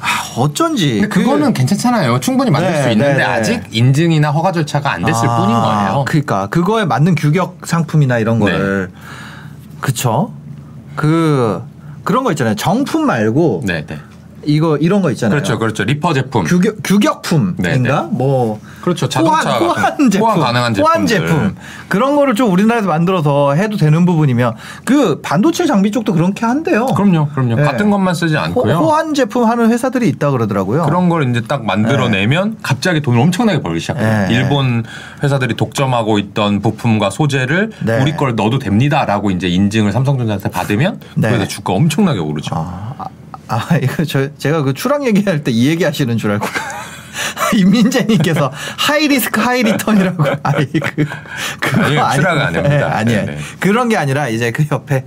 [0.00, 1.00] 아 어쩐지.
[1.00, 2.20] 근데 그거는 괜찮잖아요.
[2.20, 3.24] 충분히 만들 네, 수 있는데 네, 네.
[3.24, 6.04] 아직 인증이나 허가 절차가 안 됐을 아, 뿐인 거예요.
[6.06, 8.44] 그러니까 그거에 맞는 규격 상품이나 이런 네.
[8.52, 8.90] 거를
[9.80, 10.32] 그쵸?
[10.96, 11.62] 그
[12.02, 12.54] 그런 거 있잖아요.
[12.54, 13.98] 정품 말고 네, 네.
[14.46, 15.36] 이거 이런 거 있잖아요.
[15.36, 15.84] 그렇죠, 그렇죠.
[15.84, 16.44] 리퍼 제품.
[16.44, 17.62] 규격 규격품인가?
[17.62, 17.90] 네, 네.
[18.10, 19.08] 뭐 그렇죠.
[19.08, 21.28] 자동차 호환, 호환 제품, 호환 가능한 호환 제품들.
[21.36, 21.56] 제품
[21.88, 26.86] 그런 거를 좀 우리나라에서 만들어서 해도 되는 부분이면 그 반도체 장비 쪽도 그렇게 한대요.
[26.86, 27.56] 그럼요, 그럼요.
[27.56, 27.62] 네.
[27.62, 28.74] 같은 것만 쓰지 호, 않고요.
[28.76, 30.84] 호 환 제품 하는 회사들이 있다 그러더라고요.
[30.84, 34.28] 그런 걸 이제 딱 만들어내면 갑자기 돈을 엄청나게 벌기 시작해요.
[34.28, 34.34] 네.
[34.34, 34.84] 일본
[35.22, 38.00] 회사들이 독점하고 있던 부품과 소재를 네.
[38.00, 41.28] 우리 걸 넣어도 됩니다라고 이제 인증을 삼성전자한테 받으면 네.
[41.30, 42.50] 그래서 주가 엄청나게 오르죠.
[42.54, 42.92] 아,
[43.48, 46.46] 아, 아, 이거 저 제가 그 추락 얘기할 때 이 얘기 하시는 줄 알고.
[47.54, 51.04] 임민재님께서 high risk high return이라고 아니 그
[51.60, 51.82] 그거.
[51.84, 52.76] 아니- 추락은 안 됩니다.
[52.76, 53.38] 네, 아니에요 네, 네.
[53.60, 55.04] 그런 게 아니라 이제 그 옆에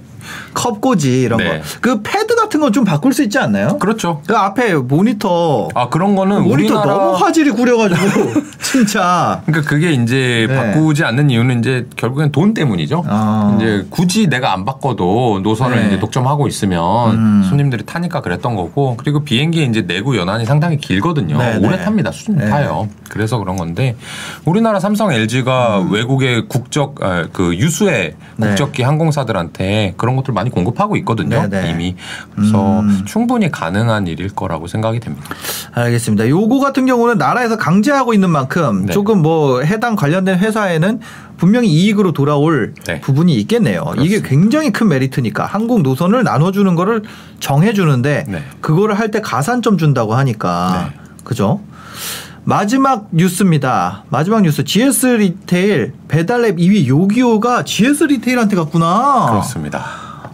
[0.53, 1.59] 컵꽂이 이런 네.
[1.59, 3.78] 거 그 패드 같은 건좀 바꿀 수 있지 않나요?
[3.80, 4.21] 그렇죠.
[4.28, 10.47] 그 앞에 모니터 아 그런 거는 모니터 우리나라 너무 화질이 구려가지고 진짜 그러니까 그게 이제
[10.49, 10.53] 네.
[10.53, 13.05] 바꾸지 않는 이유는 이제 결국엔 돈 때문이죠.
[13.07, 13.55] 아.
[13.57, 15.88] 이제 굳이 내가 안 바꿔도 노선을 네.
[15.88, 17.45] 이제 독점하고 있으면 음.
[17.47, 21.38] 손님들이 타니까 그랬던 거고 그리고 비행기 이제 내구 연한이 상당히 길거든요.
[21.38, 21.84] 네, 오래 네.
[21.86, 22.11] 탑니다.
[22.11, 22.49] 수준 네.
[22.49, 22.89] 타요.
[23.09, 23.95] 그래서 그런 건데
[24.43, 28.34] 우리나라 삼성, LG가 외국의 국적 아, 그 유수의 음.
[28.36, 28.47] 네.
[28.49, 31.47] 국적기 항공사들한테 그런 것들 많이 공급하고 있거든요.
[31.47, 31.70] 네, 네.
[31.72, 31.95] 이미
[32.36, 33.03] 그래서 음.
[33.05, 35.26] 충분히 가능한 일일 거라고 생각이 됩니다.
[35.72, 36.28] 알겠습니다.
[36.28, 38.93] 요거 같은 경우는 나라에서 강제하고 있는 만큼 네.
[38.93, 40.99] 조금 뭐 해당 관련된 회사에는
[41.38, 42.99] 분명히 이익으로 돌아올 네.
[42.99, 43.93] 부분이 있겠네요.
[43.99, 47.03] 이게 굉장히 큰 메리트니까 한국 노선을 나눠주는 거를
[47.39, 48.43] 정해주는데 네.
[48.61, 50.99] 그거를 할 때 가산점 준다고 하니까 네.
[51.24, 51.61] 그죠?
[52.43, 54.03] 마지막 뉴스입니다.
[54.09, 59.28] 마지막 뉴스 GS 리테일 배달앱 2위 요기요가 GS 리테일한테 갔구나.
[59.30, 59.86] 그렇습니다.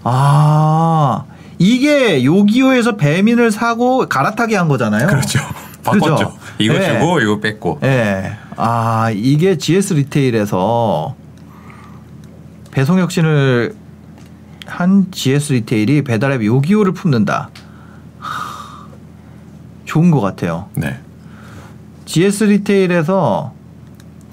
[0.03, 1.23] 아
[1.59, 5.07] 이게 요기요에서 배민을 사고 갈아타게 한 거잖아요.
[5.07, 5.39] 그렇죠.
[5.83, 6.15] 바꿨죠.
[6.15, 6.37] 그죠?
[6.59, 6.99] 이거 네.
[6.99, 7.79] 주고 이거 뺐고.
[7.83, 8.37] 예.
[8.55, 11.15] 아, 이게 GS 리테일에서
[12.71, 13.75] 배송 혁신을
[14.65, 17.49] 한 GS 리테일이 배달앱 요기요를 품는다.
[18.19, 18.85] 하,
[19.85, 20.69] 좋은 것 같아요.
[20.75, 20.99] 네.
[22.05, 23.53] GS 리테일에서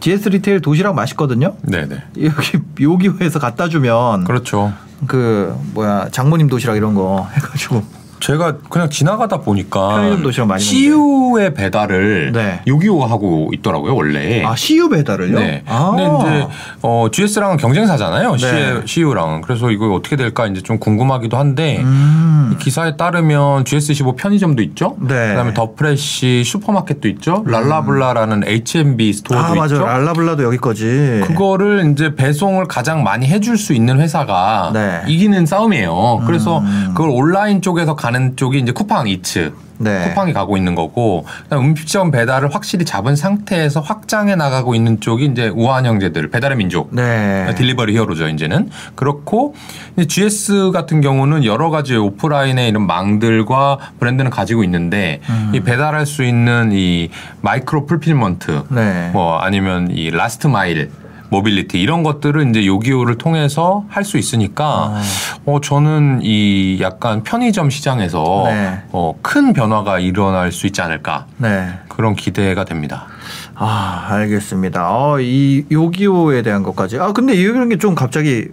[0.01, 1.57] GS 리테일 도시락 맛있거든요.
[1.63, 2.03] 네네.
[2.23, 4.73] 여기 요기요에서 갖다 주면 그렇죠.
[5.07, 7.83] 그 뭐야 장모님 도시락 이런 거 해가지고
[8.21, 10.17] 제가 그냥 지나가다 보니까
[10.59, 12.61] CU의 배달을 네.
[12.67, 14.45] 요기요가 하고 있더라고요 원래.
[14.45, 15.39] 아 CU 배달을요?
[15.39, 15.63] 네.
[15.67, 15.93] 아.
[15.97, 16.47] 근데 이제
[16.83, 18.37] 어, GS랑은 경쟁사잖아요.
[18.37, 18.83] 네.
[18.85, 19.41] CU랑.
[19.41, 22.51] 그래서 이거 어떻게 될까 이제 좀 궁금하기도 한데 음.
[22.53, 24.97] 이 기사에 따르면 GS25 편의점도 있죠.
[25.01, 25.29] 네.
[25.29, 27.43] 그다음에 더 프레시 슈퍼마켓도 있죠.
[27.47, 29.87] 랄라블라라는 H&B 스토어도 아 맞아 있죠.
[29.87, 31.23] 랄라블라도 여기 거지.
[31.25, 35.03] 그거를 이제 배송을 가장 많이 해줄 수 있는 회사가 네.
[35.07, 36.25] 이기는 싸움이에요.
[36.27, 36.63] 그래서
[36.95, 39.53] 그걸 온라인 쪽에서 가는 쪽이 이제 쿠팡 이츠.
[39.81, 40.09] 네.
[40.09, 45.87] 쿠팡이 가고 있는 거고 음식점 배달을 확실히 잡은 상태에서 확장해 나가고 있는 쪽이 이제 우한
[45.87, 47.53] 형제들 배달의 민족 네.
[47.57, 49.55] 딜리버리 히어로죠 이제는 그렇고
[49.97, 55.53] 이제 GS 같은 경우는 여러 가지 오프라인의 이런 망들과 브랜드는 가지고 있는데 음.
[55.55, 57.09] 이 배달할 수 있는 이
[57.41, 59.11] micro fulfillment 네.
[59.15, 60.91] 뭐 아니면 이 last mile
[61.31, 65.03] mobility 이런 것들을 이제 요기요를 통해서 할 수 있으니까 아.
[65.47, 68.83] 어 저는 이 약간 편의점 시장에서 네.
[68.93, 71.69] 어, 큰 변화가 일어날 수 있지 않을까 네.
[71.89, 73.07] 그런 기대가 됩니다.
[73.55, 74.89] 아 알겠습니다.
[74.91, 76.99] 어, 이 요기요에 대한 것까지.
[76.99, 78.49] 아 근데 이런 게 좀 갑자기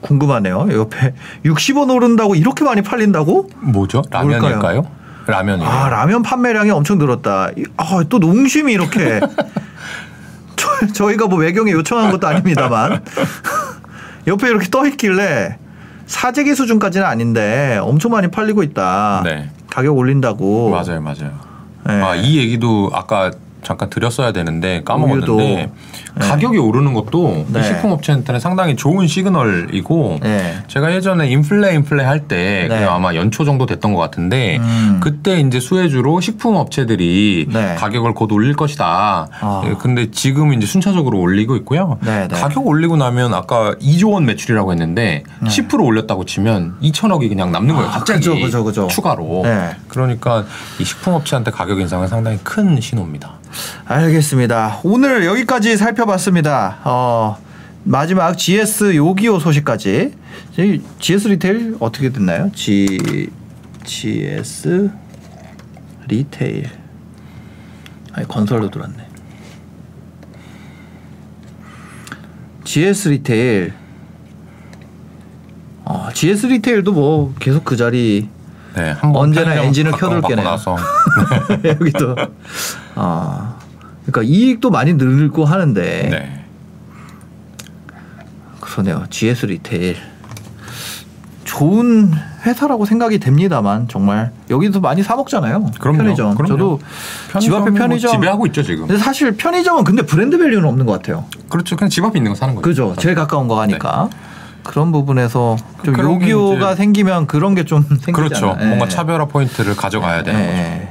[0.00, 0.68] 궁금하네요.
[0.72, 1.14] 옆에
[1.44, 3.50] 60원 오른다고 이렇게 많이 팔린다고?
[3.60, 4.02] 뭐죠?
[4.10, 4.50] 라면일까요?
[4.56, 4.86] 뭘까요?
[5.26, 5.68] 라면이에요.
[5.68, 7.50] 아 라면 판매량이 엄청 늘었다.
[7.56, 9.20] 이- 아, 또 농심이 이렇게
[10.60, 13.02] 저, 저희가 뭐 외경에 요청한 것도 아닙니다만
[14.26, 15.56] 옆에 이렇게 떠 있길래
[16.06, 19.22] 사재기 수준까지는 아닌데 엄청 많이 팔리고 있다.
[19.24, 19.48] 네.
[19.70, 20.70] 가격 올린다고.
[20.70, 21.30] 맞아요, 맞아요.
[21.86, 22.02] 네.
[22.02, 23.30] 아, 이 얘기도 아까
[23.62, 25.70] 잠깐 드렸어야 되는데 까먹었는데 우유도.
[26.18, 27.60] 가격이 오르는 것도 네.
[27.60, 30.58] 이 식품업체한테는 상당히 좋은 시그널이고 네.
[30.66, 32.84] 제가 예전에 인플레 인플레 할때 네.
[32.84, 35.00] 아마 연초 정도 됐던 것 같은데 음.
[35.02, 37.74] 그때 이제 수혜주로 식품업체들이 네.
[37.76, 39.28] 가격을 곧 올릴 것이다.
[39.40, 39.62] 아.
[39.66, 41.98] 예, 근데 지금 이제 순차적으로 올리고 있고요.
[42.02, 42.34] 네, 네.
[42.40, 47.88] 가격 올리고 나면 아까 2조 원 매출이라고 했는데 10% 올렸다고 치면 2천억이 그냥 남는 거예요.
[47.88, 48.88] 아, 갑자기 그죠, 그죠, 그죠.
[48.88, 49.42] 추가로.
[49.44, 49.76] 네.
[49.88, 50.44] 그러니까
[50.78, 53.40] 이 식품업체한테 가격 인상은 상당히 큰 신호입니다.
[53.86, 54.80] 알겠습니다.
[54.84, 56.78] 오늘 여기까지 살펴봤습니다.
[56.84, 57.36] 어,
[57.84, 60.14] 마지막 GS 요기요 소식까지.
[60.98, 62.50] GS 리테일 어떻게 됐나요?
[62.54, 63.28] G
[63.84, 64.90] GS
[66.08, 66.70] 리테일.
[68.12, 69.08] 아니 건설로 들었네.
[72.64, 73.72] GS 리테일.
[75.84, 78.28] 어, GS 리테일도 뭐 계속 그 자리
[78.76, 80.48] 네, 언제나 엔진을 켜둘게네요.
[80.48, 80.76] 나서
[81.64, 82.14] 여기도
[82.94, 83.56] 아
[84.06, 86.44] 그러니까 이익도 많이 늘고 하는데 네.
[88.60, 89.04] 그러네요.
[89.10, 89.96] GS 리테일
[91.44, 92.12] 좋은
[92.46, 95.70] 회사라고 생각이 됩니다만 정말 여기서 많이 사 먹잖아요.
[95.78, 95.98] 그럼요.
[95.98, 96.34] 편의점.
[96.36, 96.48] 그럼요.
[96.48, 96.80] 저도
[97.40, 98.86] 집 앞에 뭐 편의점 지배하고 있죠 지금.
[98.86, 101.24] 근데 사실 편의점은 근데 브랜드 value는 없는 것 같아요.
[101.48, 101.76] 그렇죠.
[101.76, 102.62] 그냥 집 앞에 있는 거 사는 거죠.
[102.62, 102.94] 그죠?
[102.98, 104.08] 제일 가까운 거 하니까
[104.62, 108.12] 그런 부분에서 좀 요기요가 생기면 그런 게 좀 생기잖아요.
[108.12, 108.56] 그렇죠.
[108.60, 108.66] 예.
[108.66, 110.89] 뭔가 차별화 포인트를 가져가야 되는 거죠.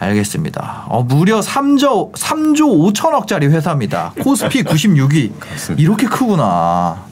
[0.00, 0.06] 네.
[0.06, 0.84] 알겠습니다.
[0.88, 4.12] 어, 무려 3조 3조 5천억짜리 회사입니다.
[4.20, 5.32] 코스피 96위.
[5.38, 5.82] 그렇습니다.
[5.82, 7.02] 이렇게 크구나.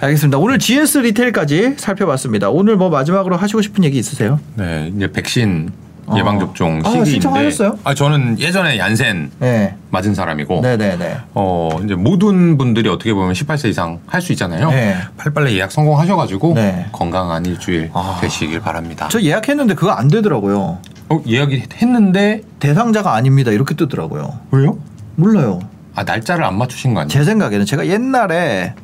[0.00, 0.38] 알겠습니다.
[0.38, 2.50] 오늘 GS 리테일까지 살펴봤습니다.
[2.50, 4.40] 오늘 뭐 마지막으로 하시고 싶은 얘기 있으세요?
[4.56, 5.70] 네, 이제 백신
[6.06, 6.16] 어.
[6.18, 7.10] 예방 접종 아, 시기인데.
[7.12, 7.78] 신청하셨어요?
[7.84, 9.76] 아, 저는 예전에 얀센 네.
[9.90, 10.60] 맞은 사람이고.
[10.60, 11.16] 네네네.
[11.34, 14.70] 어 이제 모든 분들이 어떻게 보면 18세 이상 할 수 있잖아요.
[14.70, 14.96] 네.
[15.16, 16.86] 빨리빨리 예약 성공하셔가지고 네.
[16.90, 18.18] 건강한 일주일 아.
[18.20, 19.06] 되시길 바랍니다.
[19.12, 20.78] 저 예약했는데 그거 안 되더라고요.
[21.12, 23.50] 어, 예약이 했는데 대상자가 아닙니다.
[23.50, 24.38] 이렇게 뜨더라고요.
[24.50, 24.78] 왜요?
[25.16, 25.60] 몰라요.
[25.94, 27.08] 아 날짜를 안 맞추신 거 아니에요?
[27.10, 28.74] 제 생각에는 제가 옛날에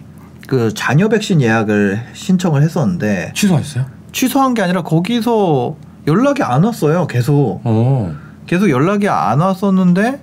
[0.47, 3.87] 그 자녀 백신 예약을 신청을 했었는데 취소했어요?
[4.12, 5.76] 취소한 게 아니라 거기서
[6.07, 7.07] 연락이 안 왔어요.
[7.07, 8.12] 계속 오.
[8.47, 10.20] 계속 연락이 안 왔었는데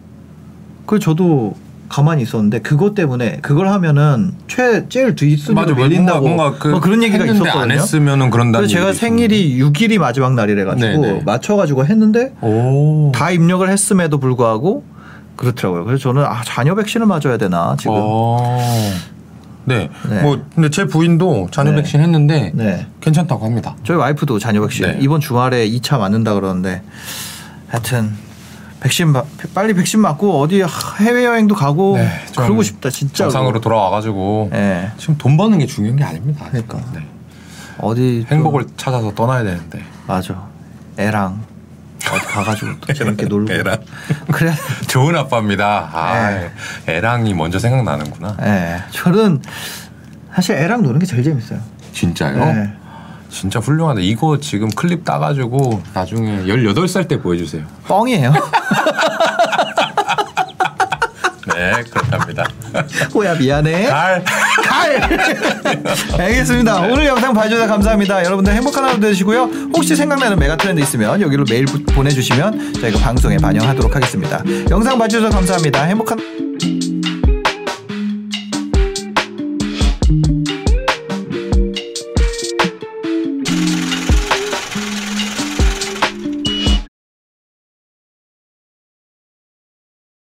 [0.85, 1.55] 그 저도
[1.89, 6.79] 가만히 있었는데 그것 때문에 그걸 하면은 최 제일 뒷순위로 맞아, 밀린다고 뭔가, 뭔가 그 뭐
[6.79, 7.59] 그런 얘기가 있었거든요.
[7.61, 11.21] 안 했으면은 그래서 제가 생일이 6일이 마지막 날이래 가지고 네네.
[11.25, 13.11] 맞춰 가지고 했는데 오.
[13.13, 14.83] 다 입력을 했음에도 불구하고
[15.35, 15.85] 그렇더라고요.
[15.85, 17.93] 그래서 저는 아 자녀 백신을 맞아야 되나 지금.
[17.97, 18.47] 어.
[19.67, 19.89] 네.
[20.09, 20.21] 네.
[20.21, 21.77] 뭐 근데 제 부인도 자녀 네.
[21.77, 22.87] 백신 했는데 네.
[23.01, 23.75] 괜찮다고 합니다.
[23.83, 24.97] 저희 와이프도 자녀 백신 네.
[25.01, 26.81] 이번 주말에 2차 맞는다 그러는데
[27.67, 28.11] 하여튼
[28.81, 29.23] 백신 마-
[29.53, 30.63] 빨리 백신 맞고 어디
[30.99, 33.31] 해외 여행도 가고 네, 좀 그러고 싶다 진짜로.
[33.31, 34.91] 정상으로 돌아와가지고 예.
[34.97, 36.45] 지금 돈 버는 게 중요한 게 아닙니다.
[36.49, 36.79] 그러니까.
[36.93, 36.99] 네.
[37.79, 39.81] 어디 좀- 행복을 찾아서 떠나야 되는데.
[40.07, 40.43] 맞아.
[40.97, 41.41] 애랑
[42.11, 43.51] 어디 가가지고 또 재밌게 놀고.
[43.51, 43.77] 애랑.
[44.31, 44.53] 그래.
[44.87, 45.89] 좋은 아빠입니다.
[45.91, 46.51] 아, 네.
[46.87, 48.37] 애랑이 먼저 생각나는구나.
[48.43, 48.83] 예.
[48.91, 49.41] 저는
[50.33, 51.59] 사실 애랑 노는 게 제일 재밌어요.
[51.93, 52.67] 진짜요?
[53.35, 53.39] 예.
[53.39, 54.01] 진짜 훌륭하다.
[54.01, 57.63] 이거 지금 클립 따가지고 나중에 18살 때 보여주세요.
[57.87, 58.31] 뻥이에요.
[58.31, 58.37] 네.
[61.55, 62.43] 네, 그렇답니다.
[63.13, 63.85] 호야 미안해.
[63.87, 64.23] 갈.
[64.63, 65.19] 갈.
[66.19, 66.81] 알겠습니다.
[66.81, 68.25] 오늘 영상 봐주셔서 감사합니다.
[68.25, 69.43] 여러분들 행복한 하루 되시고요.
[69.75, 74.41] 혹시 생각나는 메가 트렌드 있으면 여기로 메일 부- 보내주시면 저희가 방송에 반영하도록 하겠습니다.
[74.69, 75.83] 영상 봐주셔서 감사합니다.
[75.83, 76.17] 행복한